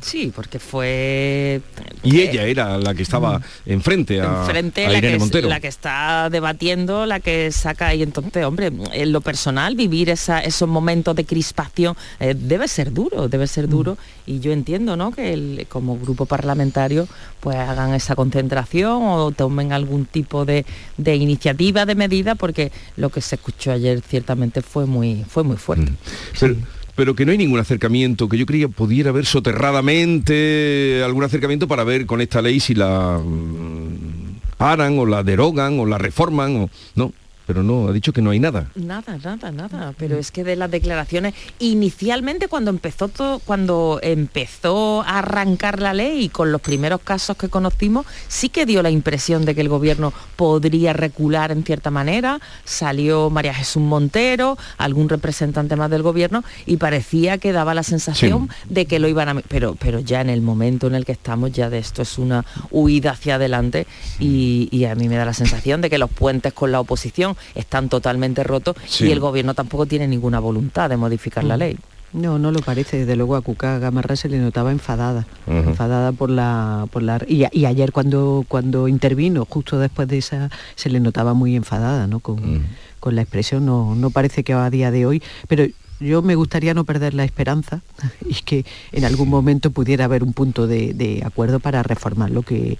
[0.02, 1.60] Sí, porque fue
[2.02, 5.48] Y ella era la que estaba enfrente a, enfrente a la Irene que, Montero.
[5.48, 10.40] la que está debatiendo, la que saca y entonces, hombre, en lo personal vivir esa-
[10.40, 15.10] esos momentos de crispación eh, debe ser duro, debe ser duro y yo entiendo, ¿no?
[15.12, 17.06] Que el- como grupo parlamentario
[17.40, 20.64] pues hagan esa concentración o tomen algún tipo de,
[20.96, 25.56] de iniciativa, de medida, porque lo que se escuchó ayer ciertamente fue muy, fue muy
[25.56, 25.92] fuerte.
[26.40, 26.56] Pero,
[26.94, 31.84] pero que no hay ningún acercamiento, que yo creía pudiera haber soterradamente algún acercamiento para
[31.84, 36.70] ver con esta ley si la mm, paran o la derogan o la reforman o
[36.94, 37.12] no
[37.46, 38.68] pero no, ha dicho que no hay nada.
[38.74, 39.94] Nada, nada, nada.
[39.98, 45.92] Pero es que de las declaraciones, inicialmente cuando empezó todo, cuando empezó a arrancar la
[45.92, 49.68] ley con los primeros casos que conocimos, sí que dio la impresión de que el
[49.68, 52.40] gobierno podría recular en cierta manera.
[52.64, 58.48] Salió María Jesús Montero, algún representante más del gobierno, y parecía que daba la sensación
[58.68, 59.34] de que lo iban a.
[59.48, 62.44] Pero, pero ya en el momento en el que estamos, ya de esto es una
[62.70, 63.86] huida hacia adelante,
[64.18, 67.33] y, y a mí me da la sensación de que los puentes con la oposición
[67.54, 69.06] están totalmente rotos Sí.
[69.06, 71.76] y el gobierno tampoco tiene ninguna voluntad de modificar la ley.
[72.12, 72.98] No, no lo parece.
[72.98, 77.44] Desde luego a Cuca Gamarra se le notaba enfadada, enfadada por la, por la y,
[77.50, 82.20] y ayer cuando cuando intervino justo después de esa se le notaba muy enfadada, ¿no?
[82.20, 82.64] Con,
[83.00, 83.66] con la expresión.
[83.66, 85.66] No, no parece que a día de hoy, pero
[85.98, 87.80] yo me gustaría no perder la esperanza
[88.28, 92.42] y que en algún momento pudiera haber un punto de, de acuerdo para reformar lo
[92.42, 92.78] que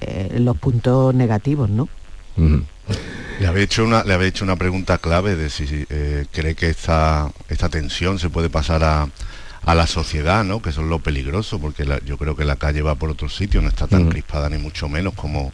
[0.00, 1.88] eh, los puntos negativos, ¿no?
[3.40, 6.68] Le había hecho una, le había hecho una pregunta clave de si eh, cree que
[6.68, 9.08] esta, esta tensión se puede pasar a,
[9.64, 10.60] a la sociedad, ¿no?
[10.62, 13.28] Que eso es lo peligroso, porque la- yo creo que la calle va por otro
[13.28, 15.52] sitio, no está tan crispada ni mucho menos como,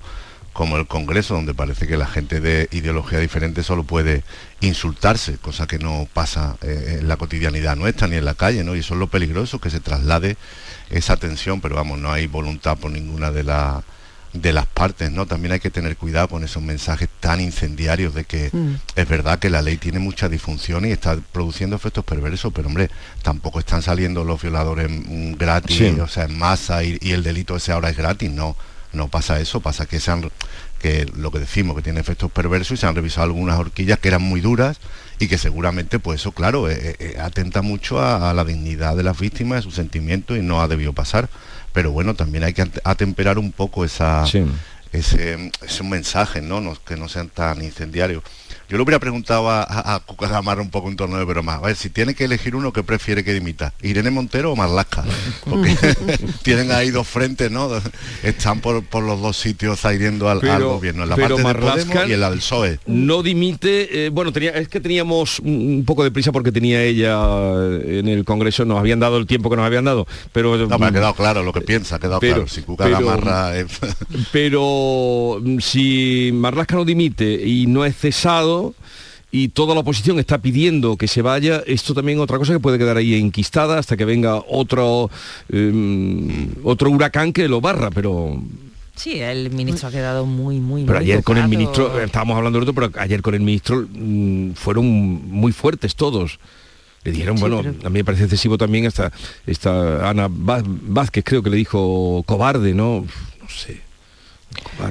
[0.52, 4.22] como el Congreso, donde parece que la gente de ideología diferente solo puede
[4.60, 8.74] insultarse, cosa que no pasa eh, en la cotidianidad nuestra ni en la calle, ¿no?
[8.74, 10.36] Y eso es lo peligroso, que se traslade
[10.90, 13.82] esa tensión, pero vamos, no hay voluntad por ninguna de las
[14.40, 15.26] de las partes, ¿no?
[15.26, 18.74] También hay que tener cuidado con esos mensajes tan incendiarios de que Mm.
[18.96, 22.90] es verdad que la ley tiene mucha disfunción y está produciendo efectos perversos, pero hombre,
[23.22, 26.00] tampoco están saliendo los violadores mm, gratis, Sí.
[26.00, 28.56] o sea, en masa y, y el delito ese ahora es gratis, no,
[28.92, 30.30] no pasa eso, pasa que se han
[30.78, 34.06] que lo que decimos que tiene efectos perversos y se han revisado algunas horquillas que
[34.06, 34.78] eran muy duras
[35.18, 39.02] y que seguramente pues eso claro eh, eh, atenta mucho a, a la dignidad de
[39.02, 41.28] las víctimas, de sus sentimientos y no ha debido pasar.
[41.72, 44.26] Pero bueno, también hay que ate- atemperar un poco esa,
[44.92, 46.60] ese, ese mensaje, ¿no?
[46.60, 48.22] No- que no sean tan incendiarios.
[48.68, 51.54] Yo le hubiera preguntado a, a, a Cuca Gamarra un poco en torno de broma.
[51.54, 53.72] A ver, si tiene que elegir uno, ¿qué prefiere que dimita?
[53.82, 55.04] ¿Irene Montero o Marlasca?
[55.48, 55.74] Porque
[56.42, 57.70] tienen ahí dos frentes, ¿no?
[58.22, 61.84] Están por, por los dos sitios adhiriendo al, al gobierno, en la parte de Marlaska
[61.92, 62.78] Podemos y en la del PSOE.
[62.86, 67.16] No dimite, eh, bueno, tenía, es que teníamos un poco de prisa porque tenía ella
[67.22, 70.56] eh, en el Congreso, nos habían dado el tiempo que nos habían dado, pero...
[70.68, 72.48] No, me ha quedado claro lo que piensa, ha quedado Pero- claro.
[72.48, 73.58] Si Cuca pero- Gamarra...
[73.58, 73.66] eh,
[74.32, 78.57] Pero mm, si Marlasca no dimite y no es cesado
[79.30, 82.78] y toda la oposición está pidiendo que se vaya, esto también otra cosa que puede
[82.78, 85.10] quedar ahí enquistada hasta que venga otro
[85.50, 88.42] em, otro huracán que lo barra, pero
[88.96, 92.58] Sí, el ministro ha quedado muy, muy, pero muy ayer con el ministro, estábamos hablando
[92.58, 96.40] de otro, pero ayer con el ministro mm, fueron muy fuertes todos.
[97.04, 99.12] Le dijeron, Sí, bueno, pero- a mí me parece excesivo también esta,
[99.46, 103.04] esta Ana Vá- Vázquez, creo que le dijo cobarde, ¿no?
[103.40, 103.80] No sé.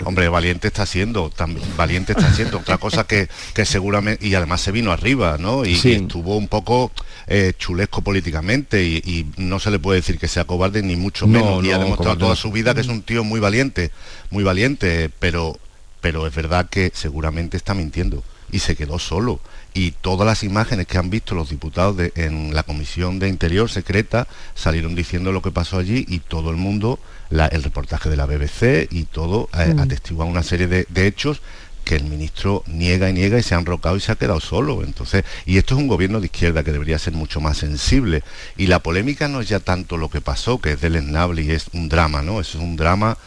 [0.05, 1.31] Hombre, valiente está siendo,
[1.75, 2.59] valiente está siendo.
[2.59, 5.65] Otra cosa que, que seguramente, y además se vino arriba, ¿no?
[5.65, 5.89] Y, Sí.
[5.89, 6.91] y estuvo un poco
[7.27, 11.25] eh, chulesco políticamente y, y no se le puede decir que sea cobarde ni mucho
[11.27, 11.65] No, menos.
[11.65, 13.91] y ha demostrado toda su vida que es un tío muy valiente,
[14.29, 15.57] muy valiente, pero,
[16.01, 18.23] pero es verdad que seguramente está mintiendo.
[18.51, 19.41] Y se quedó solo.
[19.77, 23.69] Y todas las imágenes que han visto los diputados de- en la Comisión de Interior
[23.69, 28.17] secreta salieron diciendo lo que pasó allí y todo el mundo, la- el reportaje de
[28.17, 29.79] la BBC y todo, eh, Mm.
[29.81, 31.41] atestiguan una serie de, de hechos
[31.85, 34.83] que el ministro niega y niega y se ha enrocado y se ha quedado solo.
[34.83, 38.23] Entonces, y esto es un gobierno de izquierda que debería ser mucho más sensible.
[38.57, 41.67] Y la polémica no es ya tanto lo que pasó, que es deleznable y es
[41.71, 42.41] un drama, ¿no?
[42.41, 43.17] Eso es un drama.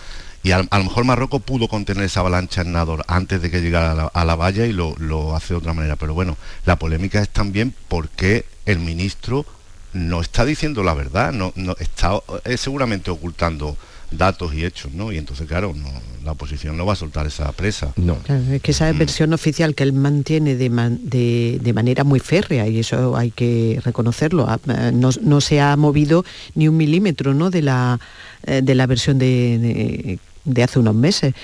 [0.43, 3.61] Y a, a lo mejor Marruecos pudo contener esa avalancha en Nador antes de que
[3.61, 5.97] llegara a la, a la valla y lo, lo hace de otra manera.
[5.97, 9.45] Pero bueno, la polémica es también por qué el ministro
[9.93, 12.13] no está diciendo la verdad, no, no está
[12.45, 13.77] eh, seguramente ocultando
[14.13, 15.13] datos y hechos, ¿no?
[15.13, 15.89] Y entonces, claro, no,
[16.25, 17.93] la oposición no va a soltar esa presa.
[17.97, 18.17] No.
[18.19, 22.19] Claro, es que esa versión oficial que él mantiene de, man- de- de manera muy
[22.19, 26.25] férrea, y eso hay que reconocerlo, ha- eh, no, no se ha movido
[26.55, 27.51] ni un milímetro ¿no?
[27.51, 28.01] de, la,
[28.47, 31.35] eh, de la versión de, de- de hace unos meses,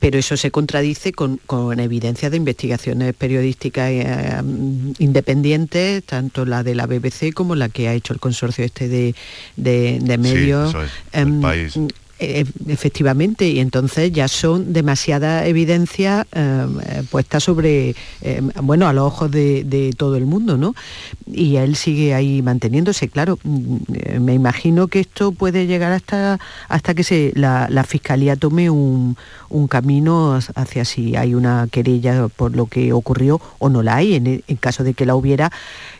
[0.00, 4.42] pero eso se contradice con, con evidencia de investigaciones periodísticas eh,
[4.98, 9.14] independientes, tanto la de la BBC como la que ha hecho el consorcio este de,
[9.56, 10.68] de- de medios.
[10.70, 11.78] eso es, el em, país.
[12.18, 18.92] E- efectivamente, y entonces ya son demasiada evidencia eh, eh, puesta sobre, eh, bueno, a
[18.92, 20.74] los ojos de, de todo el mundo, ¿no?
[21.26, 23.38] Y él sigue ahí manteniéndose, claro.
[23.42, 28.36] mm, eh, Me imagino que esto puede llegar hasta, hasta que se, la, la Fiscalía
[28.36, 29.16] tome un,
[29.50, 34.14] un camino hacia si hay una querella por lo que ocurrió o no la hay.
[34.14, 35.50] En, en caso de que la hubiera,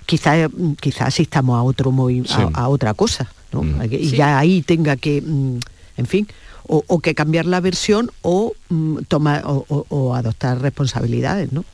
[0.07, 0.49] quizás
[0.81, 2.35] quizá asistamos a, otro movi- Sí.
[2.55, 3.63] a, a otra cosa, ¿no?
[3.85, 4.17] Y Sí.
[4.17, 5.21] ya ahí tenga que...
[5.21, 5.59] mm,
[5.97, 6.29] en fin,
[6.67, 11.65] o, que cambiar la versión o, mm, tomar, o, adoptar responsabilidades, ¿no?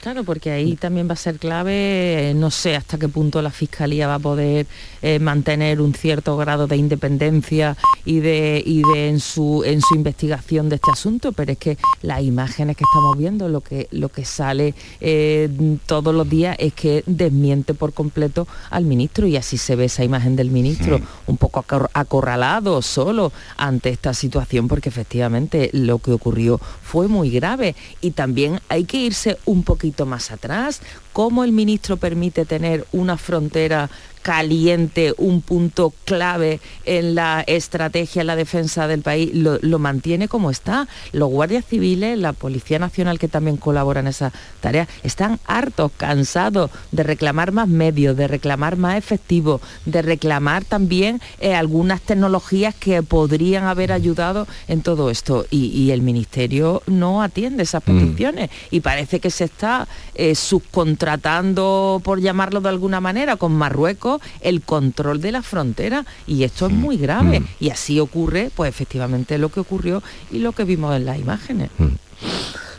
[0.00, 3.50] Claro, porque ahí también va a ser clave, eh, no sé hasta qué punto la
[3.50, 4.66] Fiscalía va a poder
[5.02, 9.96] eh, mantener un cierto grado de independencia y de, y de en, su, en su
[9.96, 14.08] investigación de este asunto, pero es que las imágenes que estamos viendo, lo que, lo
[14.08, 15.50] que sale eh,
[15.86, 20.04] todos los días es que desmiente por completo al ministro y así se ve esa
[20.04, 26.60] imagen del ministro, un poco acorralado, solo ante esta situación, porque efectivamente lo que ocurrió
[26.82, 27.74] fue muy grave.
[28.00, 30.80] Y también hay que irse un poquito más atrás,
[31.12, 38.26] cómo el ministro permite tener una frontera caliente, un punto clave en la estrategia, en
[38.26, 40.88] la defensa del país, lo, mantiene como está.
[41.12, 46.70] Los guardias civiles, la Policía Nacional que también colabora en esa tarea, están hartos, cansados
[46.92, 53.02] de reclamar más medios, de reclamar más efectivos, de reclamar también eh, algunas tecnologías que
[53.02, 55.46] podrían haber ayudado en todo esto.
[55.50, 57.84] Y, el Ministerio no atiende esas mm.
[57.86, 64.07] peticiones y parece que se está eh, subcontratando, por llamarlo de alguna manera, con Marruecos
[64.40, 66.76] el control de la frontera y esto es mm.
[66.76, 67.40] muy grave.
[67.40, 67.46] Mm.
[67.60, 71.70] Y así ocurre, pues efectivamente lo que ocurrió y lo que vimos en las imágenes.
[71.78, 71.86] Mm.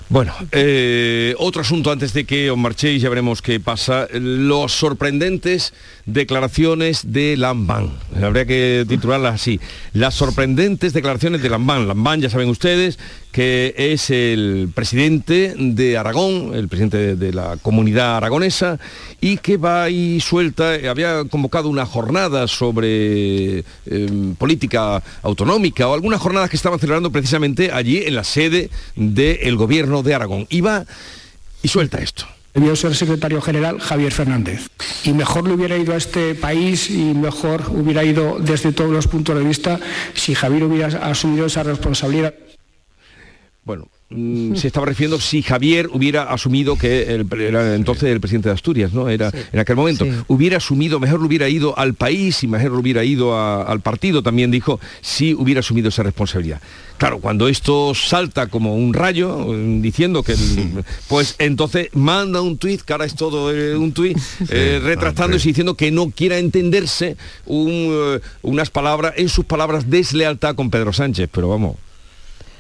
[0.09, 4.07] Bueno, eh, otro asunto antes de que os marchéis, ya veremos qué pasa.
[4.11, 5.71] Los sorprendentes
[6.07, 7.91] declaraciones de Lambán.
[8.19, 9.59] Habría que titularlas así.
[9.93, 11.87] Las sorprendentes declaraciones de Lambán.
[11.87, 12.97] Lambán, ya saben ustedes,
[13.31, 18.79] que es el presidente de Aragón, el presidente de la comunidad aragonesa,
[19.21, 26.21] y que va y suelta, había convocado una jornada sobre em, política autonómica o algunas
[26.21, 30.47] jornadas que estaban celebrando precisamente allí en la sede del gobierno de Aragón.
[30.49, 30.85] Y va
[31.61, 34.67] y suelta esto debió ser secretario general Javier Fernández.
[35.03, 39.07] Y mejor le hubiera ido a este país y mejor hubiera ido desde todos los
[39.07, 39.79] puntos de vista
[40.13, 42.33] si Javier hubiera asumido esa responsabilidad.
[43.69, 48.55] Bueno, mm, se estaba refiriendo si Javier hubiera asumido que era entonces el presidente de
[48.55, 49.10] Asturias, ¿no?
[49.10, 50.08] Era en aquel momento.
[50.27, 54.23] Hubiera asumido, mejor lo hubiera ido al país y mejor lo hubiera ido al partido,
[54.23, 56.60] también dijo, si hubiera asumido esa responsabilidad.
[56.97, 60.34] Claro, cuando esto salta como un rayo, mm, diciendo que,
[61.08, 64.17] pues entonces manda un tuit, que ahora es todo eh, un tuit,
[64.49, 70.55] eh, retractándose y diciendo que no quiera entenderse eh, unas palabras, en sus palabras, deslealtad
[70.55, 71.75] con Pedro Sánchez, pero vamos.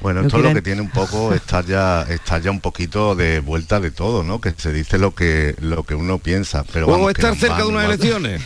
[0.01, 3.39] Bueno, esto es lo que tiene un poco, estar ya, estar ya un poquito de
[3.39, 4.39] vuelta de todo, ¿no?
[4.39, 6.63] Que se dice lo que lo que uno piensa.
[6.71, 8.41] Pero vamos, estar cerca de unas elecciones.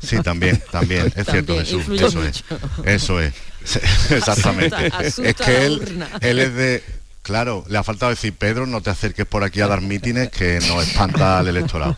[0.00, 1.88] Sí, también, también, es cierto, Jesús.
[1.88, 2.44] Eso es.
[2.84, 3.34] Eso es.
[4.10, 4.92] Exactamente.
[5.02, 6.84] es que él, él es de
[7.26, 10.60] Claro, le ha faltado decir, Pedro, no te acerques por aquí a dar mítines que
[10.68, 11.96] nos espanta al electorado.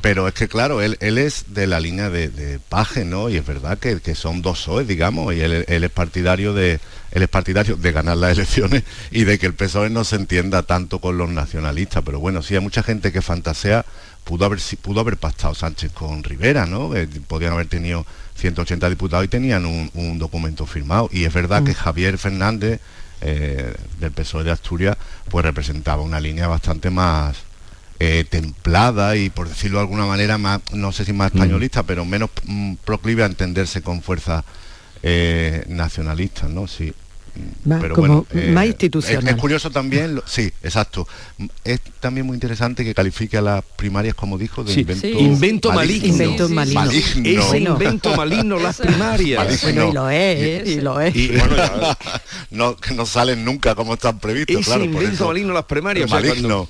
[0.00, 3.28] Pero es que, claro, él, él es de la línea de, Paje, ¿no?
[3.28, 6.80] Y es verdad que, son dos SOE, digamos, y él, es partidario de
[7.12, 10.62] él es partidario de ganar las elecciones y de que el PSOE no se entienda
[10.62, 12.02] tanto con los nacionalistas.
[12.02, 13.84] Pero bueno, sí, hay mucha gente que fantasea,
[14.24, 16.96] pudo haber, pudo haber pactado Sánchez con Rivera, ¿no?
[16.96, 21.10] Eh, podían haber tenido 180 diputados y tenían un, documento firmado.
[21.12, 21.74] Y es verdad que mm.
[21.74, 22.80] Javier Fernández
[23.20, 24.96] eh, del PSOE de Asturias,
[25.28, 27.36] pues representaba una línea bastante más
[27.98, 31.36] eh, templada y por decirlo de alguna manera más, no sé si más mm.
[31.36, 34.44] españolista, pero menos mm, proclive a entenderse con fuerzas
[35.02, 36.66] eh, nacionalistas, ¿no?
[36.66, 36.92] Sí
[37.64, 39.28] más, como eh, más institucional.
[39.28, 41.06] Es, curioso también, sí, exacto.
[41.64, 46.08] Es también muy interesante que califique a las primarias, como dijo, de invento, invento maligno.
[46.08, 46.90] Invento maligno.
[47.24, 49.62] Es invento maligno las primarias.
[49.64, 51.14] y lo es, y lo es.
[52.50, 54.84] no, no salen nunca como están previstos, claro.
[54.84, 56.10] invento maligno las primarias.
[56.10, 56.68] maligno.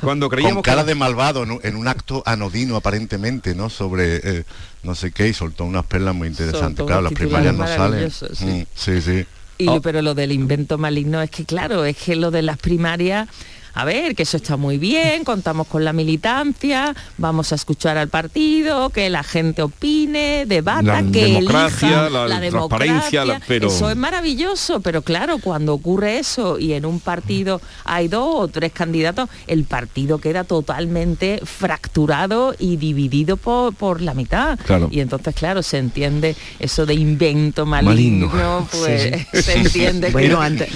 [0.00, 4.44] cuando, creíamos con cara de malvado en un acto anodino aparentemente no sobre eh,
[4.82, 8.62] no sé qué y soltó unas perlas muy interesantes claro las primarias no salen mm,
[8.74, 9.24] sí sí
[9.66, 9.80] Oh.
[9.80, 13.28] Pero lo del invento maligno es que, claro, es que lo de las primarias
[13.76, 18.08] a ver, que eso está muy bien, contamos con la militancia, vamos a escuchar al
[18.08, 23.68] partido, que la gente opine, debata, que democracia, la, la transparencia, pero...
[23.68, 28.48] eso es maravilloso, pero claro, cuando ocurre eso y en un partido hay dos o
[28.48, 34.58] tres candidatos, el partido queda totalmente fracturado y dividido por, la mitad.
[34.90, 40.68] Y entonces, claro, se entiende eso de invento maligno, pues se entiende bueno, antes,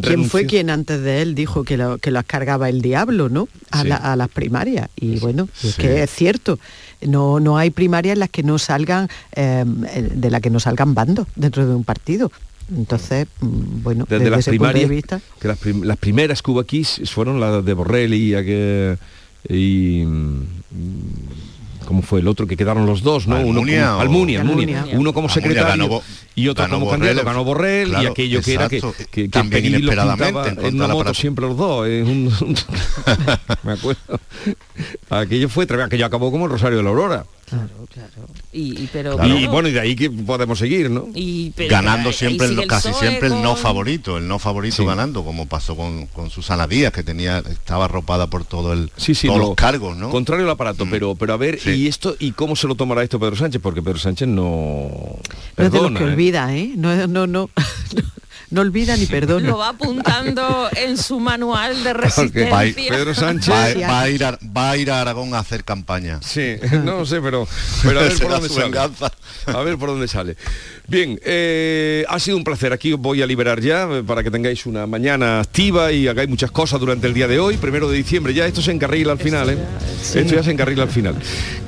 [0.00, 3.48] ¿Quién fue quien antes de él dijo que lo, que las cargaba el diablo, ¿no?
[3.70, 4.88] A, las primarias.
[4.96, 6.58] Y bueno, es que es cierto.
[7.02, 10.94] No, no hay primarias en las que no salgan, em, de las que no salgan
[10.94, 12.30] bandos dentro de un partido.
[12.76, 15.20] Entonces, mm, bueno, desde, las primarias, vista...
[15.40, 18.34] que las, primeras aquí fueron las de Borrell y,
[19.48, 20.04] y,
[21.90, 23.34] ¿cómo fue el otro que quedaron los dos, no?
[23.34, 26.00] Almunia, uno como, Almunia, uno como secretario
[26.36, 28.80] y otro como candidato, ganó Borrell y aquello que era que,
[29.10, 31.88] que, También inesperadamente en una moto siempre los dos.
[33.64, 34.20] me acuerdo.
[35.10, 37.24] Aquello fue, aquello acabó como el Rosario de la Aurora.
[37.50, 38.28] Claro, claro.
[38.52, 41.08] Y, pero, bueno, y de ahí que podemos seguir, ¿no?
[41.68, 46.68] ganando siempre, casi siempre el no favorito, el no favorito ganando, como pasó con, Susana
[46.68, 50.10] Díaz, que tenía, estaba arropada por todo el, sí, todos los cargos, ¿no?
[50.10, 50.90] Contrario al aparato, mm.
[50.90, 53.60] pero, pero a ver, ¿y esto y cómo se lo tomará esto Pedro Sánchez?
[53.60, 55.18] Porque Pedro Sánchez no.
[55.56, 56.06] no es de los que ¿eh?
[56.06, 56.72] olvida, ¿eh?
[56.76, 57.50] No, no, no.
[58.50, 59.48] no olvida ni perdona.
[59.48, 62.74] Lo va apuntando en su manual de resistencia.
[62.74, 66.20] Pedro Sánchez va, a ir a, va, a ir a, Aragón a hacer campaña.
[66.22, 67.46] Sí, no sé, pero,
[67.82, 68.78] pero a ver por dónde sale.
[69.46, 70.36] A ver por dónde sale.
[70.90, 72.72] Bien, eh, ha sido un placer.
[72.72, 76.28] Aquí os voy a liberar ya eh, para que tengáis una mañana activa y hagáis
[76.28, 78.34] muchas cosas durante el día de hoy, primero de diciembre.
[78.34, 79.58] Ya esto se encarrila al final, ¿eh?
[80.02, 81.14] Esto ya se encarrila al final.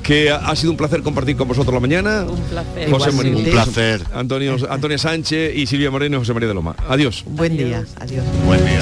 [0.03, 2.25] Que ha, sido un placer compartir con vosotros la mañana.
[2.27, 2.89] Un placer.
[2.89, 4.01] José María, un placer.
[4.13, 6.75] Antonio, Antonia Sánchez y Silvia Moreno y José María de Loma.
[6.89, 7.23] Adiós.
[7.25, 7.85] Buen día.
[8.01, 8.25] Adiós.
[8.45, 8.81] Buen día.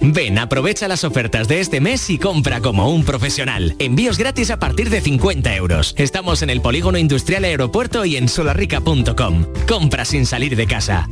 [0.00, 3.76] Ven, aprovecha las ofertas de este mes y compra como un profesional.
[3.78, 5.94] Envíos gratis a partir de 50 euros.
[5.96, 9.46] Estamos en el Polígono Industrial Aeropuerto y en solarrica.com.
[9.68, 11.08] Compra sin salir de casa.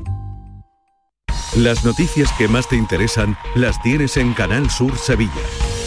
[1.57, 5.33] Las noticias que más te interesan las tienes en Canal Sur Sevilla.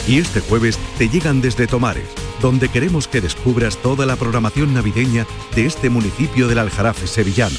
[0.08, 2.10] Y este jueves te llegan desde Tomares,
[2.42, 5.26] donde queremos que descubras toda la programación navideña
[5.56, 7.56] de este municipio del Aljarafe sevillano.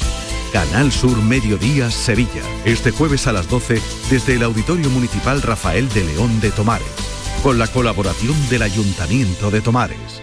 [0.55, 2.41] Canal Sur Mediodía Sevilla.
[2.63, 3.77] Este jueves a las 12
[4.09, 6.87] desde el Auditorio Municipal Rafael de León de Tomares.
[7.43, 10.21] Con la colaboración del Ayuntamiento de Tomares.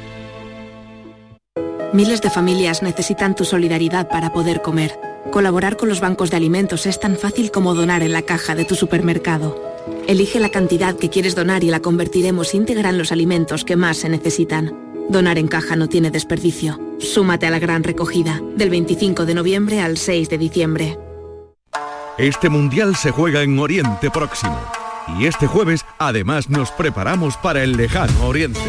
[1.92, 4.98] Miles de familias necesitan tu solidaridad para poder comer.
[5.30, 8.64] Colaborar con los bancos de alimentos es tan fácil como donar en la caja de
[8.64, 9.62] tu supermercado.
[10.08, 13.98] Elige la cantidad que quieres donar y la convertiremos íntegra en los alimentos que más
[13.98, 14.91] se necesitan.
[15.08, 16.80] Donar en caja no tiene desperdicio.
[16.98, 20.98] Súmate a la gran recogida, del 25 de noviembre al 6 de diciembre.
[22.18, 24.58] Este mundial se juega en Oriente Próximo.
[25.18, 28.60] Y este jueves además nos preparamos para el lejano Oriente.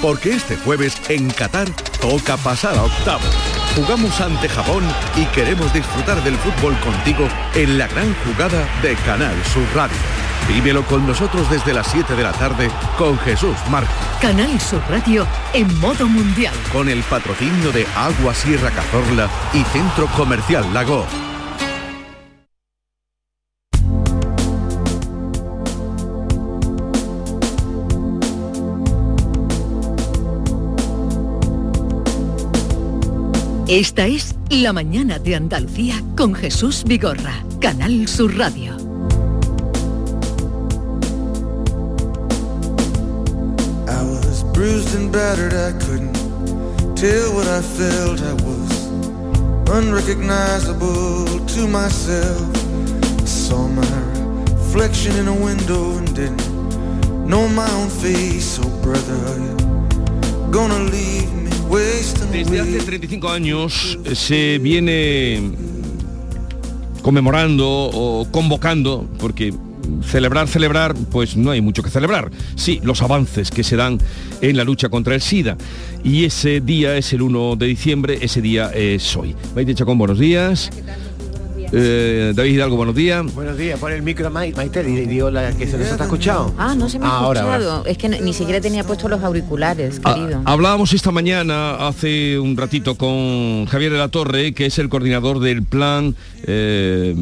[0.00, 1.68] Porque este jueves en Qatar
[2.00, 3.34] toca pasar a octavos.
[3.74, 4.84] Jugamos ante Japón
[5.16, 9.96] y queremos disfrutar del fútbol contigo en la gran jugada de Canal Sur Radio.
[10.48, 13.92] Vívelo con nosotros desde las 7 de la tarde con Jesús Marco.
[14.20, 16.54] Canal Sur Radio en modo mundial.
[16.72, 21.06] Con el patrocinio de Agua Sierra Cazorla y Centro Comercial Lago.
[33.66, 38.83] Esta es La Mañana de Andalucía con Jesús Vigorra, Canal Sur Radio.
[44.64, 46.16] Bruised and battered, I couldn't
[46.96, 48.18] tell what I felt.
[48.32, 48.72] I was
[49.78, 52.48] unrecognizable to myself.
[53.20, 53.96] I saw my
[54.48, 56.48] reflection in a window and didn't
[57.28, 58.46] know my own face.
[58.56, 59.54] So, brother, are you
[60.50, 65.42] gonna leave me wasting Desde hace 35 años eh, se viene
[67.02, 69.52] conmemorando o convocando, porque
[70.02, 72.30] celebrar, celebrar, pues no hay mucho que celebrar.
[72.56, 73.98] Sí, los avances que se dan
[74.40, 75.56] en la lucha contra el SIDA.
[76.02, 79.34] Y ese día es el 1 de diciembre, ese día es hoy.
[79.54, 80.70] Maite Chacón, buenos días.
[81.72, 83.34] Eh, David Hidalgo, buenos días.
[83.34, 86.54] Buenos días, pon el micro Maite y digo la que se nos está escuchado.
[86.58, 87.84] Ah, no se me ha escuchado.
[87.86, 90.42] Es que ni siquiera tenía puesto los auriculares, ah, querido.
[90.44, 95.40] hablábamos esta mañana, hace un ratito, con Javier de la Torre, que es el coordinador
[95.40, 96.14] del plan
[96.46, 97.14] eh,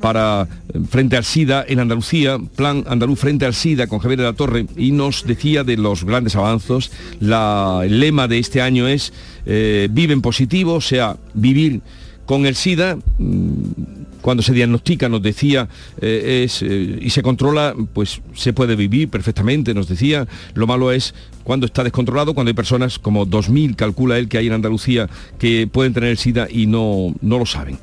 [0.00, 0.48] para
[0.88, 4.66] frente al SIDA en Andalucía, plan andaluz frente al SIDA con Javier de la Torre,
[4.76, 6.90] y nos decía de los grandes avances.
[7.20, 9.12] La, el lema de este año es
[9.46, 11.80] eh, vive en positivo, o sea, vivir
[12.26, 13.52] con el SIDA, mm,
[14.20, 15.68] cuando se diagnostica, nos decía,
[16.00, 20.26] eh, eh, y se controla, pues se puede vivir perfectamente, nos decía.
[20.54, 24.46] Lo malo es cuando está descontrolado, cuando hay personas, como 2.000 calcula él que hay
[24.46, 27.78] en Andalucía, que pueden tener el SIDA y no, no lo saben.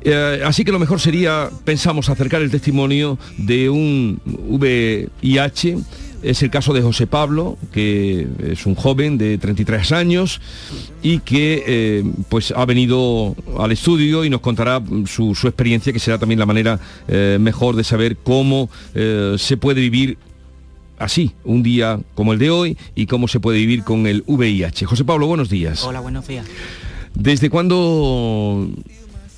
[0.00, 5.76] Eh, así que lo mejor sería, pensamos, acercar el testimonio de un VIH
[6.22, 10.40] es el caso de José Pablo, que es un joven de 33 años
[11.02, 16.18] y que eh, pues ha venido al estudio y nos contará su, experiencia, que será
[16.18, 20.18] también la manera eh, mejor de saber cómo eh, se puede vivir
[20.98, 24.86] así, un día como el de hoy, y cómo se puede vivir con el VIH.
[24.86, 25.84] José Pablo, buenos días.
[25.84, 26.46] Hola, buenos días.
[27.14, 28.68] ¿Desde cuándo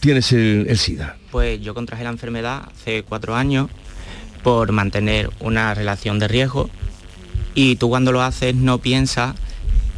[0.01, 1.17] tienes el, el SIDA?
[1.31, 3.69] Pues yo contraje la enfermedad hace cuatro años
[4.43, 6.71] por mantener una relación de riesgo
[7.55, 9.35] y tú cuando lo haces no piensas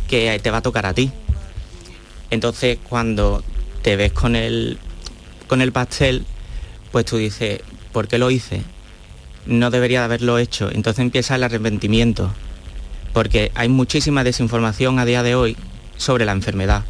[0.09, 1.11] que te va a tocar a ti.
[2.31, 3.45] Entonces cuando
[3.83, 4.79] te ves con el,
[5.49, 6.25] con el pastel,
[6.91, 7.61] pues tú dices,
[7.93, 8.63] ¿por qué lo hice?
[9.47, 10.71] No debería de haberlo hecho.
[10.73, 12.33] Entonces empieza el arrepentimiento,
[13.13, 15.57] porque hay muchísima desinformación a día de hoy
[15.97, 16.85] sobre la enfermedad,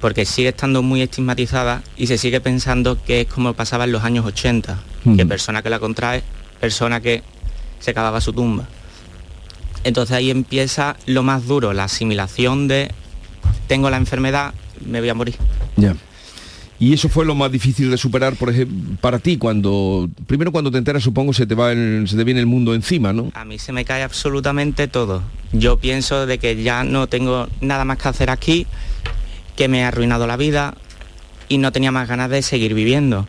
[0.00, 4.04] porque sigue estando muy estigmatizada y se sigue pensando que es como pasaba en los
[4.04, 4.78] años 80,
[5.16, 6.22] que persona que la contrae
[6.60, 7.22] persona que
[7.80, 8.66] se cavaba su tumba.
[9.84, 12.90] Entonces ahí empieza lo más duro, la asimilación de
[13.66, 14.54] tengo la enfermedad,
[14.84, 15.36] me voy a morir.
[15.76, 15.94] Ya.
[16.80, 20.70] Y eso fue lo más difícil de superar, por ejemplo, para ti cuando primero cuando
[20.70, 23.32] te enteras, supongo, se te va se te viene el mundo encima, ¿no?
[23.34, 25.22] A mí se me cae absolutamente todo.
[25.52, 28.66] Yo pienso de que ya no tengo nada más que hacer aquí,
[29.56, 30.74] que me ha arruinado la vida
[31.48, 33.26] y no tenía más ganas de seguir viviendo.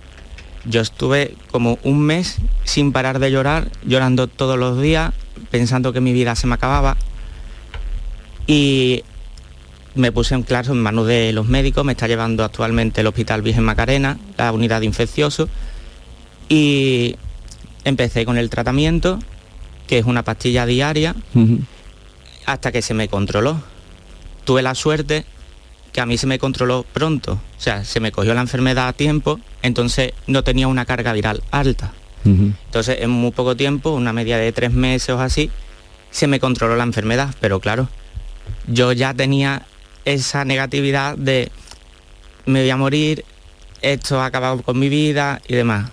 [0.65, 5.13] Yo estuve como un mes sin parar de llorar, llorando todos los días,
[5.51, 6.97] pensando que mi vida se me acababa.
[8.45, 9.03] Y
[9.95, 13.41] me puse en claro en manos de los médicos, me está llevando actualmente el Hospital
[13.41, 15.49] Virgen Macarena, la unidad de infecciosos,
[16.47, 17.15] y
[17.83, 19.19] empecé con el tratamiento,
[19.87, 21.15] que es una pastilla diaria,
[22.45, 23.61] hasta que se me controló.
[24.45, 25.25] Tuve la suerte
[25.91, 28.93] que a mí se me controló pronto, o sea, se me cogió la enfermedad a
[28.93, 31.93] tiempo, entonces no tenía una carga viral alta.
[32.25, 35.49] Entonces, en muy poco tiempo, una media de tres meses o así,
[36.11, 37.87] se me controló la enfermedad, pero claro,
[38.67, 39.65] yo ya tenía
[40.05, 41.51] esa negatividad de
[42.45, 43.25] me voy a morir,
[43.81, 45.89] esto ha acabado con mi vida y demás.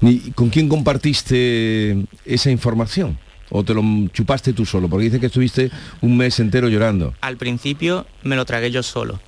[0.00, 3.18] ¿Y con quién compartiste esa información?
[3.56, 4.88] ¿O te lo chupaste tú solo?
[4.88, 7.14] Porque dice que estuviste un mes entero llorando.
[7.20, 9.20] Al principio me lo tragué yo solo,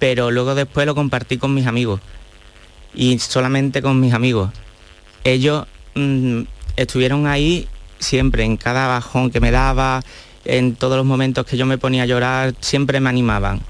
[0.00, 2.00] pero luego después lo compartí con mis amigos.
[2.96, 4.50] Y solamente con mis amigos.
[5.22, 6.40] Ellos mm,
[6.74, 7.68] estuvieron ahí
[8.00, 10.02] siempre, en cada bajón que me daba,
[10.44, 13.60] en todos los momentos que yo me ponía a llorar, siempre me animaban.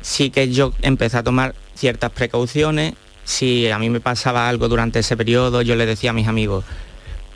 [0.00, 2.94] Sí que yo empecé a tomar ciertas precauciones.
[3.22, 6.64] Si a mí me pasaba algo durante ese periodo, yo le decía a mis amigos,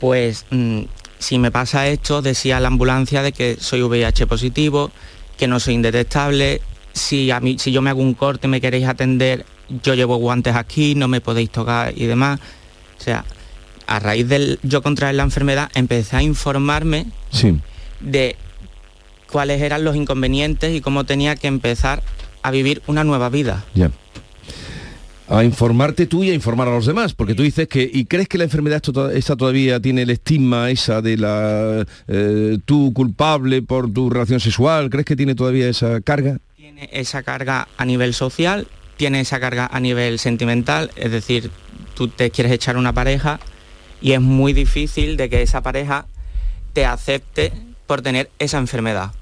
[0.01, 0.83] pues mm,
[1.25, 4.91] si me pasa esto, decía la ambulancia de que soy VIH positivo,
[5.39, 6.61] que no soy indetectable,
[6.93, 9.47] si, a mí, si yo me hago un corte me queréis atender,
[9.83, 12.41] yo llevo guantes aquí, no me podéis tocar y demás.
[13.01, 13.25] O sea,
[13.87, 17.07] a raíz de yo contraer la enfermedad, empecé a informarme
[18.01, 18.37] de
[19.33, 22.03] cuáles eran los inconvenientes y cómo tenía que empezar
[22.43, 23.65] a vivir una nueva vida
[25.29, 28.29] a informarte tú y a informar a los demás, porque tú dices que, ¿y crees
[28.29, 28.83] que la enfermedad
[29.15, 34.91] esta todavía tiene el estigma esa de la eh, tú culpable por tu relación sexual?
[34.91, 36.39] ¿Crees que tiene todavía esa carga?
[36.57, 41.51] Tiene esa carga a nivel social, tiene esa carga a nivel sentimental, es decir,
[41.95, 43.41] tú te quieres echar una pareja
[44.03, 46.07] y es muy difícil de que esa pareja
[46.75, 47.53] te acepte
[47.87, 49.13] por tener esa enfermedad.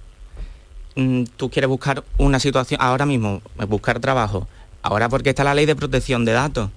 [0.97, 4.49] Mm, tú quieres buscar una situación, ahora mismo, buscar trabajo,
[4.83, 6.71] ahora porque está la ley de protección de datos.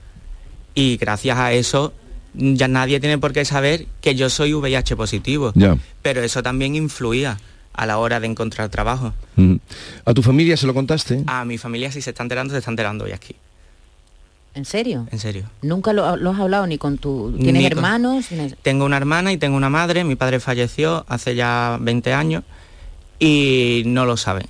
[0.73, 1.93] Y gracias a eso
[2.33, 5.53] ya nadie tiene por qué saber que yo soy VIH positivo.
[6.01, 7.39] Pero eso también influía
[7.73, 9.13] a la hora de encontrar trabajo.
[10.05, 11.23] ¿A tu familia se lo contaste?
[11.27, 13.35] A mi familia si se está enterando, se está enterando hoy aquí.
[14.53, 15.05] ¿En serio?
[15.11, 15.49] En serio.
[15.61, 17.35] ¿Nunca lo, has hablado ni con tu...
[17.37, 18.27] ¿Tienes hermanos?
[18.61, 20.05] Tengo una hermana y tengo una madre.
[20.05, 22.43] Mi padre falleció hace ya 20 años
[23.19, 24.47] y no lo saben.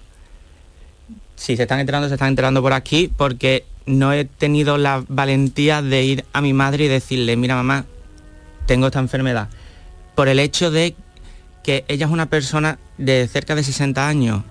[1.35, 5.81] Si se están enterando, se están enterando por aquí porque no he tenido la valentía
[5.81, 7.85] de ir a mi madre y decirle, mira mamá,
[8.65, 9.49] tengo esta enfermedad.
[10.15, 10.95] Por el hecho de
[11.63, 14.43] que ella es una persona de cerca de 60 años.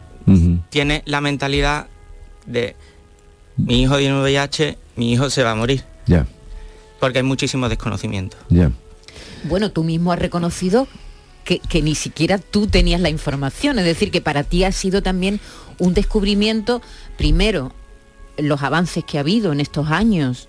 [0.70, 1.86] Tiene la mentalidad
[2.46, 2.76] de
[3.56, 5.84] mi hijo tiene VIH, mi hijo se va a morir.
[6.06, 6.26] Ya.
[7.00, 8.36] Porque hay muchísimo desconocimiento.
[8.48, 8.70] Ya.
[9.44, 10.88] Bueno, tú mismo has reconocido
[11.44, 15.40] que, ni siquiera tú tenías la información, es decir, que para ti ha sido también
[15.78, 16.82] un descubrimiento,
[17.16, 17.72] primero,
[18.38, 20.48] los avances que ha habido en estos años.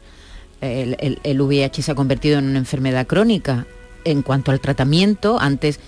[0.62, 3.68] El, el VIH se ha convertido en una enfermedad crónica.
[4.04, 5.80] En cuanto al tratamiento, antes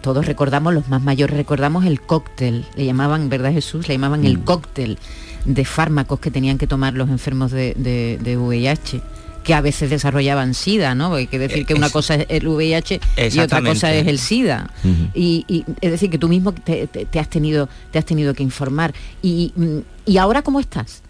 [0.00, 3.88] todos recordamos, los más mayores recordamos el cóctel, le llamaban, ¿verdad Jesús?
[3.88, 4.44] Le llamaban el mm.
[4.44, 4.98] cóctel
[5.44, 9.02] de fármacos que tenían que tomar los enfermos de, VIH
[9.42, 11.14] que a veces desarrollaban SIDA, ¿no?
[11.14, 13.00] Hay que decir que una cosa es el VIH
[13.32, 14.70] y otra cosa es el SIDA.
[15.14, 16.88] y, es decir, que tú mismo te,
[17.18, 18.94] has tenido, te has tenido que informar.
[19.22, 21.02] Y, mm, ¿Y ahora cómo estás?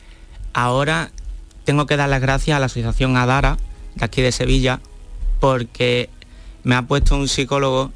[0.53, 1.11] Ahora
[1.65, 3.57] tengo que dar las gracias a la Asociación Adara,
[3.95, 4.81] de aquí de Sevilla,
[5.41, 6.11] porque
[6.63, 7.93] me ha puesto un psicólogo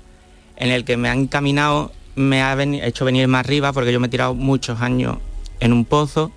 [0.56, 4.06] en el que me han encaminado, me ha hecho venir más arriba, porque yo me
[4.06, 5.18] he tirado muchos años
[5.60, 6.32] en un pozo,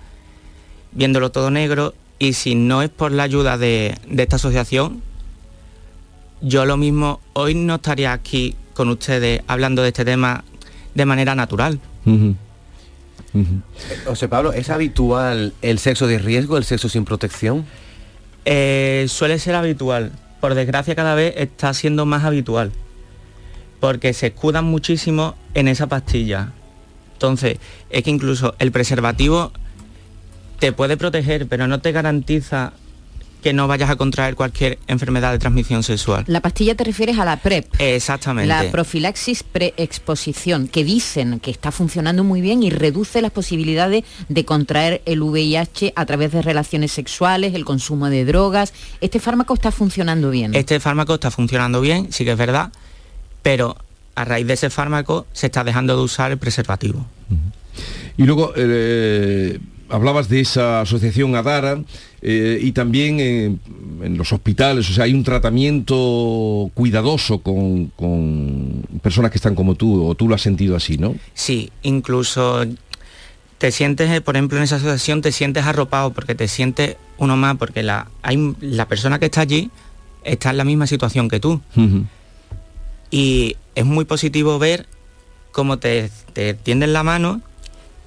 [0.92, 5.02] viéndolo todo negro, y si no es por la ayuda de, esta asociación,
[6.42, 10.44] yo lo mismo hoy no estaría aquí con ustedes hablando de este tema
[10.94, 11.80] de manera natural.
[14.04, 17.64] José Pablo, ¿es habitual el sexo de riesgo, el sexo sin protección?
[18.44, 20.12] Eh, suele ser habitual.
[20.40, 22.70] Por desgracia cada vez está siendo más habitual
[23.80, 26.52] porque se escudan muchísimo en esa pastilla.
[27.14, 27.58] Entonces,
[27.88, 29.52] es que incluso el preservativo
[30.60, 32.72] te puede proteger, pero no te garantiza
[33.42, 36.24] que no vayas a contraer cualquier enfermedad de transmisión sexual.
[36.26, 37.66] La pastilla te refieres a la PrEP.
[37.78, 38.46] Exactamente.
[38.46, 44.44] La profilaxis preexposición, que dicen que está funcionando muy bien y reduce las posibilidades de
[44.44, 48.74] contraer el VIH a través de relaciones sexuales, el consumo de drogas.
[49.00, 50.54] ¿Este fármaco está funcionando bien?
[50.54, 52.70] Este fármaco está funcionando bien, sí que es verdad
[53.42, 53.76] pero
[54.14, 57.06] a raíz de ese fármaco se está dejando de usar el preservativo.
[58.16, 59.58] Y luego eh,
[59.90, 61.80] hablabas de esa asociación Adara
[62.22, 69.30] eh, y también en los hospitales, o sea, hay un tratamiento cuidadoso con, con, personas
[69.30, 71.14] que están como tú, o tú lo has sentido así, ¿no?
[71.34, 72.64] Sí, incluso
[73.58, 77.56] te sientes, por ejemplo, en esa asociación te sientes arropado porque te sientes uno más,
[77.56, 79.70] porque la, hay, la persona que está allí
[80.24, 81.60] está en la misma situación que tú.
[83.10, 84.86] Y es muy positivo ver
[85.52, 87.42] cómo te, te tienden la mano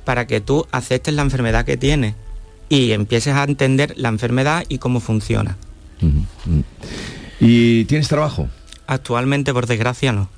[0.03, 2.15] para que tú aceptes la enfermedad que tienes
[2.69, 5.57] y empieces a entender la enfermedad y cómo funciona.
[7.39, 8.49] ¿Y tienes trabajo?
[8.87, 10.29] Actualmente, por desgracia, no.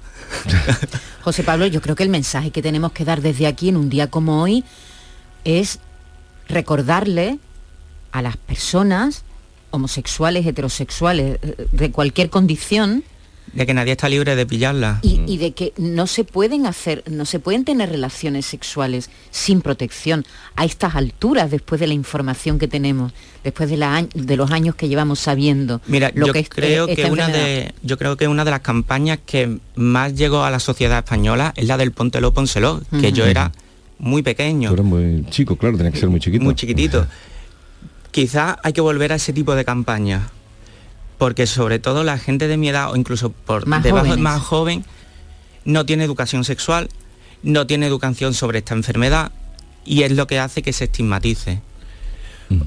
[1.24, 3.90] José Pablo, yo creo que el mensaje que tenemos que dar desde aquí en un
[3.90, 4.64] día como hoy
[5.44, 5.80] es
[6.48, 7.40] recordarle
[8.12, 9.24] a las personas
[9.72, 13.04] homosexuales, heterosexuales, eh, de cualquier condición,
[13.56, 15.00] de que nadie está libre de pillarla.
[15.02, 20.26] Y, de que no se pueden hacer, no se pueden tener relaciones sexuales sin protección
[20.56, 24.76] a estas alturas después de la información que tenemos, después de, la, de los años
[24.76, 25.82] que llevamos sabiendo.
[25.88, 29.20] Mira, lo yo que creo que una de, yo creo que una de las campañas
[29.26, 33.54] que más llegó a la sociedad española es la del Póntelo, Pónselo, que yo era
[34.00, 34.74] muy pequeño.
[34.74, 36.44] Era muy chico, claro, tenía que ser muy chiquito.
[36.44, 37.08] Muy chiquitito.
[38.12, 40.24] Quizás hay que volver a ese tipo de campañas
[41.18, 44.84] porque sobre todo la gente de mi edad o incluso por más debajo más joven
[45.64, 46.90] no tiene educación sexual,
[47.44, 49.32] no tiene educación sobre esta enfermedad
[49.86, 51.62] y es lo que hace que se estigmatice.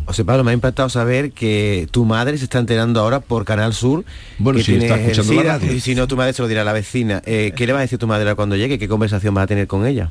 [0.06, 3.74] José Pablo, me ha impactado saber que tu madre se está enterando ahora por Canal
[3.74, 4.04] Sur.
[4.38, 6.72] Bueno, si está escuchando la Y si no, tu madre se lo dirá a la
[6.72, 7.22] vecina.
[7.24, 8.78] Eh, ¿Qué le va a decir tu madre cuando llegue?
[8.78, 10.10] ¿Qué conversación va a tener con ella?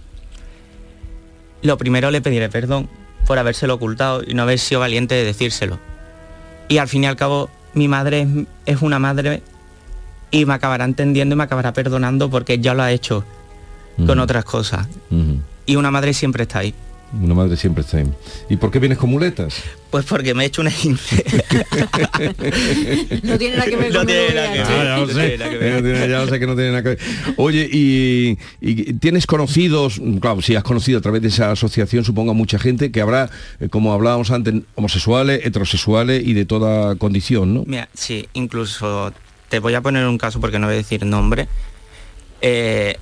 [1.61, 2.87] Lo primero le pediré perdón
[3.25, 5.79] por habérselo ocultado y no haber sido valiente de decírselo.
[6.69, 8.27] Y al fin y al cabo mi madre
[8.65, 9.41] es, una madre
[10.31, 13.23] y me acabará entendiendo y me acabará perdonando porque ya lo ha hecho
[14.05, 14.87] con otras cosas.
[15.65, 16.73] Y una madre siempre está ahí.
[17.13, 18.05] Una madre siempre está ahí.
[18.49, 19.63] ¿Y por qué vienes con muletas?
[19.89, 20.71] Pues porque me he hecho una
[23.23, 24.67] no tiene nada que ver con no tiene nada que ver.
[24.67, 25.37] ya lo sé.
[26.09, 26.99] Ya lo sé que no tiene nada que ver.
[27.37, 28.35] Oye, y,
[28.95, 32.91] tienes conocidos, claro, si has conocido a través de esa asociación, supongo a mucha gente
[32.91, 33.29] que habrá,
[33.61, 37.63] eh, como hablábamos antes, homosexuales, heterosexuales y de toda condición, ¿no?
[37.65, 39.13] Mira, sí, incluso
[39.47, 41.47] te voy a poner un caso porque no voy a decir nombre.
[42.41, 42.97] Eh,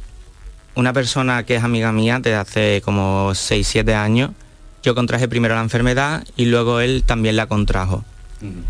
[0.76, 4.32] una persona que es amiga mía desde hace como 6, 7 años,
[4.84, 8.04] yo contraje primero la enfermedad y luego él también la contrajo.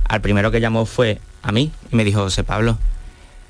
[0.07, 2.77] Al primero que llamó fue a mí y me dijo, José Pablo,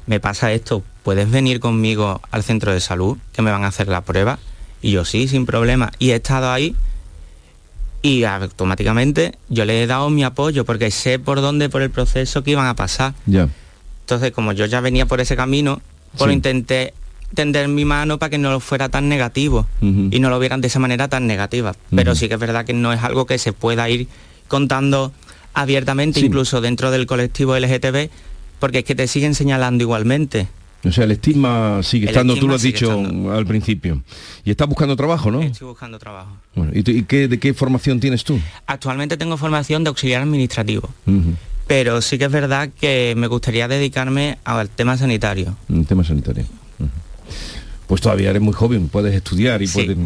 [0.08, 3.88] me pasa esto, ¿puedes venir conmigo al centro de salud que me van a hacer
[3.88, 4.40] la prueba?
[4.82, 5.92] Y yo sí, sin problema.
[6.00, 6.76] Y he estado ahí
[8.02, 12.44] y automáticamente yo le he dado mi apoyo porque sé por dónde, por el proceso
[12.44, 13.14] que iban a pasar.
[13.26, 15.82] Entonces, como yo ya venía por ese camino,
[16.18, 16.94] pues lo intenté
[17.34, 20.80] tender mi mano para que no fuera tan negativo y no lo vieran de esa
[20.80, 21.76] manera tan negativa.
[21.94, 24.08] Pero sí que es verdad que no es algo que se pueda ir
[24.48, 25.12] contando
[25.54, 28.10] abiertamente, incluso dentro del colectivo LGTB,
[28.60, 30.48] porque es que te siguen señalando igualmente.
[30.84, 32.92] O sea, el estigma sigue estando, tú lo has dicho
[33.32, 34.04] al principio.
[34.44, 35.42] Y estás buscando trabajo, ¿no?
[35.42, 36.38] Estoy buscando trabajo.
[36.74, 38.40] ¿y, de qué formación tienes tú?
[38.68, 40.90] Actualmente tengo formación de auxiliar administrativo.
[41.66, 45.58] Pero sí que es verdad que me gustaría dedicarme al tema sanitario.
[45.68, 46.46] El tema sanitario
[47.88, 49.98] pues todavía eres muy joven, puedes estudiar y puedes...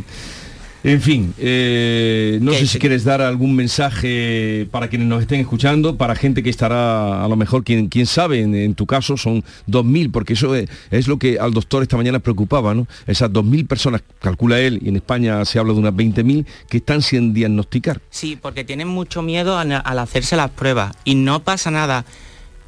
[0.81, 5.97] En fin, eh, no sé si quieres dar algún mensaje para quienes nos estén escuchando,
[5.97, 10.09] para gente que estará, a lo mejor, quien, quién sabe, en, tu caso son 2.000,
[10.09, 12.87] porque eso es, lo que al doctor esta mañana preocupaba, ¿no?
[13.07, 17.01] Esas 2.000 personas, calcula él, y en España se habla de unas 20.000, que están
[17.01, 17.99] sin diagnosticar.
[18.09, 22.05] Sí, porque tienen mucho miedo al hacerse las pruebas y no pasa nada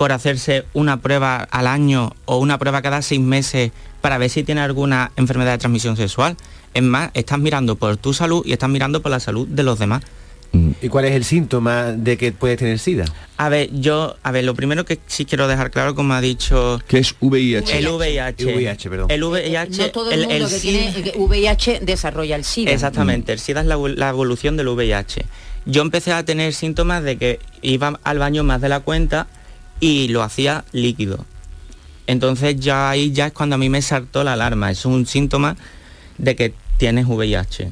[0.02, 3.72] por hacerse una prueba al año o una prueba cada seis meses
[4.02, 6.38] para ver si tiene alguna enfermedad de transmisión sexual.
[6.74, 9.78] Es más, estás mirando por tu salud y estás mirando por la salud de los
[9.78, 10.02] demás.
[10.82, 13.06] ¿Y cuál es el síntoma de que puedes tener SIDA?
[13.38, 16.82] A ver, yo, a ver, lo primero que sí quiero dejar claro, como ha dicho...
[16.88, 17.78] que es VIH?
[17.78, 18.56] El VIH.
[18.56, 19.12] VIH, perdón.
[19.12, 19.84] El VIH...
[19.84, 22.72] No todo el, mundo que tiene VIH desarrolla el SIDA.
[22.72, 25.26] Exactamente, el SIDA es la evolución del VIH.
[25.68, 29.28] Yo empecé a tener síntomas de que iba al baño más de la cuenta,
[29.82, 31.26] y lo hacía líquido.
[32.08, 34.72] Entonces ya ahí ya es cuando a mí me saltó la alarma.
[34.72, 35.58] Es un síntoma
[36.18, 37.72] de que tienes VIH.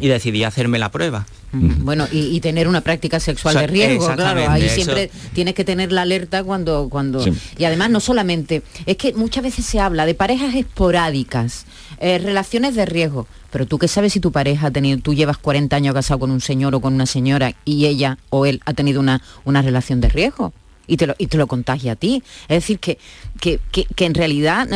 [0.00, 1.26] Y decidí hacerme la prueba.
[1.52, 6.02] Bueno, y, tener una práctica sexual de riesgo, claro, ahí siempre tienes que tener la
[6.02, 6.88] alerta cuando...
[6.90, 7.24] cuando
[7.56, 11.64] Y además no solamente, es que muchas veces se habla de parejas esporádicas,
[11.98, 15.38] eh, relaciones de riesgo, pero tú qué sabes si tu pareja ha tenido, tú llevas
[15.38, 18.74] 40 años casado con un señor o con una señora y ella o él ha
[18.74, 20.52] tenido una, una relación de riesgo
[20.86, 22.22] y te lo, y te lo contagia a ti.
[22.48, 22.98] Es decir, que,
[23.40, 23.58] que,
[23.98, 24.68] en realidad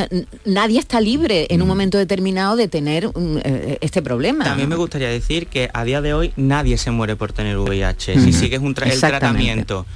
[0.44, 1.70] nadie está libre en un mm.
[1.70, 3.10] momento determinado de tener
[3.44, 4.44] eh, este problema.
[4.44, 8.20] También me gustaría decir que a día de hoy nadie se muere por tener VIH.
[8.20, 9.86] Si sigues un el tratamiento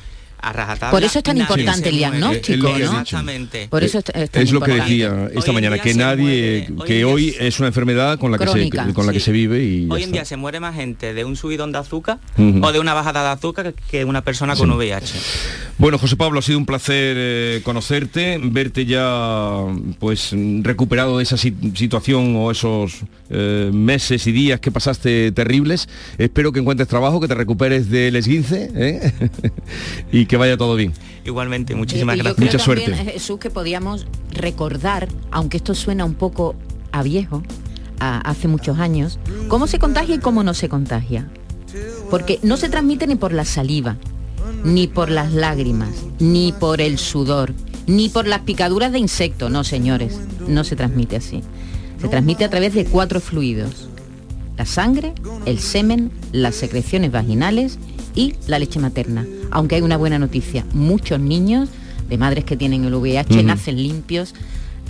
[0.91, 2.77] por eso es tan importante el diagnóstico, ¿no?
[2.77, 3.69] Exactamente.
[3.69, 8.19] Por eso es, lo que decía esta mañana, que nadie, que hoy es una enfermedad
[8.19, 10.61] con la que se, con la que se vive y hoy en día se muere
[10.61, 14.23] más gente de un subidón de azúcar o de una bajada de azúcar que una
[14.23, 15.15] persona con VIH.
[15.77, 19.65] Bueno, José Pablo, ha sido un placer eh, conocerte, verte ya
[19.99, 23.01] pues recuperado de esa situación o esos
[23.31, 25.89] eh, meses y días que pasaste terribles.
[26.19, 29.13] Espero que encuentres trabajo, que te recuperes del esguince ¿eh?
[30.13, 30.93] y que que vaya todo bien.
[31.25, 32.39] Igualmente, muchísimas gracias.
[32.39, 32.93] Mucha suerte.
[32.93, 36.57] Jesús, que podíamos recordar, aunque esto suena un poco
[36.91, 37.41] a viejo,
[38.01, 41.29] a hace muchos años, cómo se contagia y cómo no se contagia.
[42.11, 43.97] Porque no se transmite ni por la saliva,
[44.63, 47.55] ni por las lágrimas, ni por el sudor,
[47.87, 49.51] ni por las picaduras de insecto.
[49.51, 51.43] No, señores, no se transmite así.
[52.01, 53.89] Se transmite a través de cuatro fluidos.
[54.57, 55.15] La sangre,
[55.47, 57.79] el semen, las secreciones vaginales
[58.15, 59.27] y la leche materna.
[59.51, 61.69] Aunque hay una buena noticia, muchos niños
[62.09, 64.35] de madres que tienen el VIH nacen limpios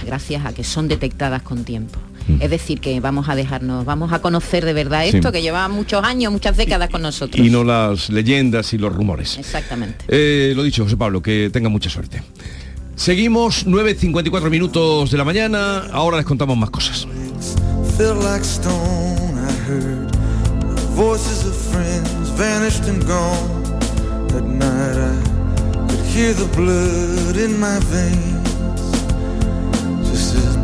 [0.04, 1.98] gracias a que son detectadas con tiempo.
[2.40, 6.02] Es decir, que vamos a dejarnos, vamos a conocer de verdad esto que lleva muchos
[6.04, 7.44] años, muchas décadas con nosotros.
[7.44, 9.38] Y no las leyendas y los rumores.
[9.38, 10.04] Exactamente.
[10.08, 12.22] Eh, lo dicho, José Pablo, que tenga mucha suerte.
[12.96, 17.06] Seguimos 9.54 minutos de la mañana, ahora les contamos más cosas.
[26.14, 28.43] hear the blood in my veins,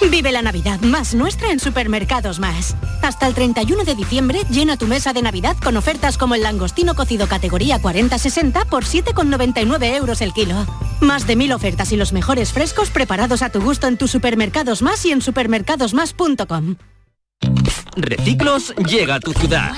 [0.00, 2.76] Vive la Navidad más nuestra en Supermercados Más.
[3.02, 6.94] Hasta el 31 de diciembre llena tu mesa de Navidad con ofertas como el langostino
[6.94, 10.66] cocido categoría 40-60 por 7,99 euros el kilo.
[11.00, 14.82] Más de mil ofertas y los mejores frescos preparados a tu gusto en tus Supermercados
[14.82, 16.76] Más y en supermercadosmás.com.
[17.96, 19.72] Reciclos llega a tu ciudad.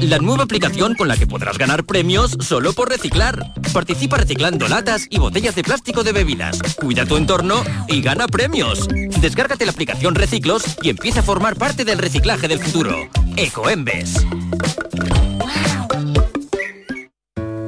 [0.00, 3.54] La nueva aplicación con la que podrás ganar premios solo por reciclar.
[3.72, 6.58] Participa reciclando latas y botellas de plástico de bebidas.
[6.78, 8.88] Cuida tu entorno y gana premios.
[9.20, 13.08] Descárgate la aplicación Reciclos y empieza a formar parte del reciclaje del futuro.
[13.36, 14.26] Ecoembes.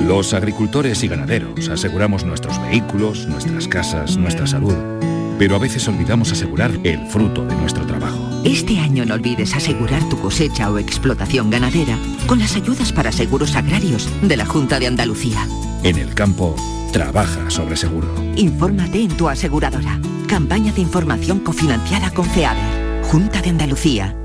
[0.01, 4.75] Los agricultores y ganaderos aseguramos nuestros vehículos, nuestras casas, nuestra salud.
[5.39, 8.43] Pero a veces olvidamos asegurar el fruto de nuestro trabajo.
[8.45, 13.57] Este año no olvides asegurar tu cosecha o explotación ganadera con las ayudas para seguros
[13.57, 15.47] agrarios de la Junta de Andalucía.
[15.83, 16.55] En el campo,
[16.93, 18.09] trabaja sobre seguro.
[18.37, 19.99] Infórmate en tu aseguradora.
[20.29, 23.03] Campaña de información cofinanciada con FEADER.
[23.05, 24.17] Junta de Andalucía.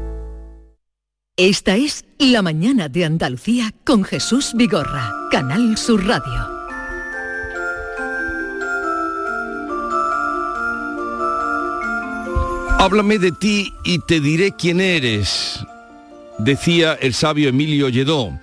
[1.38, 6.59] Esta es La Mañana de Andalucía con Jesús Vigorra, Canal Sur Radio.
[12.82, 15.60] Háblame de ti y te diré quién eres,
[16.38, 18.40] decía el sabio Emilio Lledó.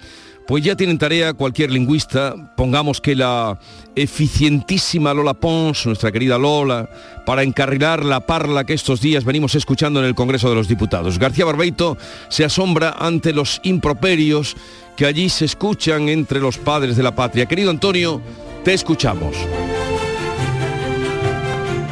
[0.46, 3.58] Pues ya tienen tarea cualquier lingüista, pongamos que la
[3.94, 6.86] eficientísima Lola Pons, nuestra querida Lola,
[7.24, 11.18] para encarrilar la parla que estos días venimos escuchando en el Congreso de los Diputados.
[11.18, 11.96] García Barbeito
[12.28, 14.54] se asombra ante los improperios
[14.98, 17.46] que allí se escuchan entre los padres de la patria.
[17.46, 18.20] Querido Antonio,
[18.64, 19.34] te escuchamos.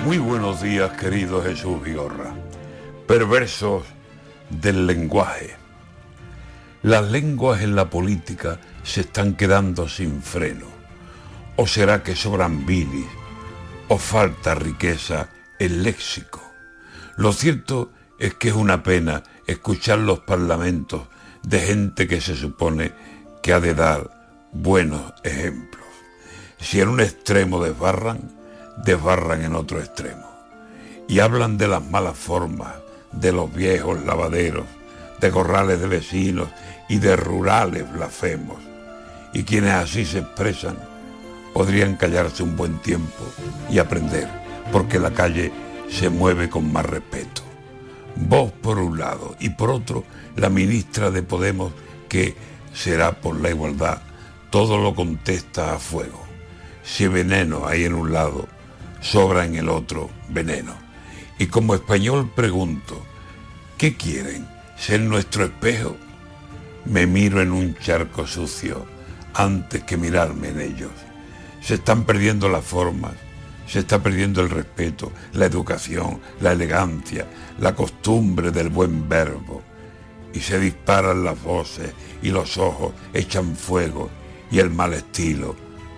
[0.04, 2.34] Muy buenos días, querido Jesús Vigorra.
[3.06, 3.84] Perversos
[4.50, 5.56] del lenguaje.
[6.82, 10.66] Las lenguas en la política se están quedando sin freno.
[11.56, 13.06] ¿O será que sobran bilis?
[13.88, 16.42] ¿O falta riqueza el léxico?
[17.16, 21.04] Lo cierto es que es una pena escuchar los parlamentos
[21.42, 22.92] de gente que se supone
[23.42, 25.86] que ha de dar buenos ejemplos.
[26.60, 28.43] Si en un extremo desbarran,
[28.76, 30.30] desbarran en otro extremo.
[31.08, 32.74] Y hablan de las malas formas,
[33.12, 34.66] de los viejos lavaderos,
[35.20, 36.48] de corrales de vecinos
[36.88, 38.56] y de rurales blasfemos.
[39.32, 40.76] Y quienes así se expresan
[41.52, 43.24] podrían callarse un buen tiempo
[43.70, 44.28] y aprender,
[44.72, 45.52] porque la calle
[45.88, 47.42] se mueve con más respeto.
[48.16, 50.04] Vos por un lado y por otro
[50.36, 51.72] la ministra de Podemos
[52.08, 52.36] que
[52.72, 54.00] será por la igualdad,
[54.50, 56.22] todo lo contesta a fuego.
[56.82, 58.46] Si veneno hay en un lado,
[59.04, 60.74] sobra en el otro veneno.
[61.38, 63.04] Y como español pregunto,
[63.76, 64.48] ¿qué quieren?
[64.78, 65.96] ¿Ser nuestro espejo?
[66.86, 68.86] Me miro en un charco sucio
[69.34, 70.90] antes que mirarme en ellos.
[71.60, 73.12] Se están perdiendo las formas,
[73.66, 77.26] se está perdiendo el respeto, la educación, la elegancia,
[77.58, 79.62] la costumbre del buen verbo.
[80.32, 81.92] Y se disparan las voces
[82.22, 84.10] y los ojos echan fuego
[84.50, 85.54] y el mal estilo.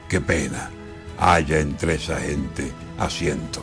[0.08, 0.70] Qué pena
[1.18, 3.62] haya entre esa gente asiento.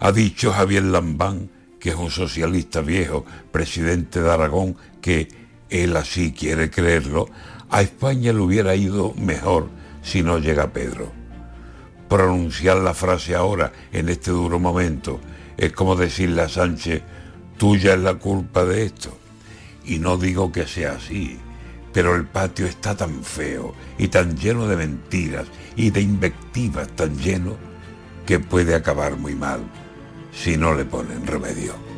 [0.00, 5.28] Ha dicho Javier Lambán, que es un socialista viejo, presidente de Aragón, que
[5.68, 7.28] él así quiere creerlo,
[7.70, 9.68] a España le hubiera ido mejor
[10.02, 11.12] si no llega Pedro.
[12.08, 15.20] Pronunciar la frase ahora, en este duro momento,
[15.56, 17.02] es como decirle a Sánchez,
[17.56, 19.16] tuya es la culpa de esto.
[19.84, 21.38] Y no digo que sea así,
[21.92, 27.16] pero el patio está tan feo y tan lleno de mentiras y de invectivas tan
[27.18, 27.56] lleno
[28.26, 29.60] que puede acabar muy mal
[30.32, 31.89] si no le ponen remedio.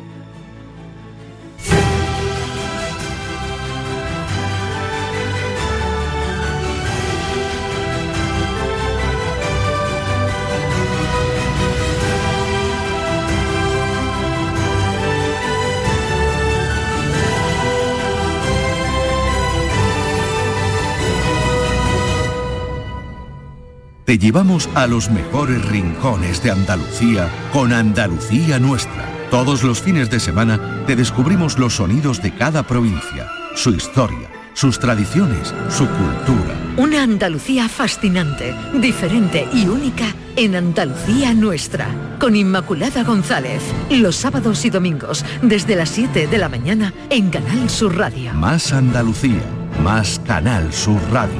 [24.05, 30.19] Te llevamos a los mejores rincones de Andalucía con Andalucía Nuestra Todos los fines de
[30.19, 36.53] semana te descubrimos los sonidos de cada provincia, su historia, sus tradiciones, su cultura.
[36.75, 41.87] Una Andalucía fascinante, diferente y única en Andalucía nuestra.
[42.19, 47.69] Con Inmaculada González, los sábados y domingos, desde las 7 de la mañana en Canal
[47.69, 48.33] Sur Radio.
[48.33, 49.41] Más Andalucía,
[49.81, 51.39] más Canal Sur Radio.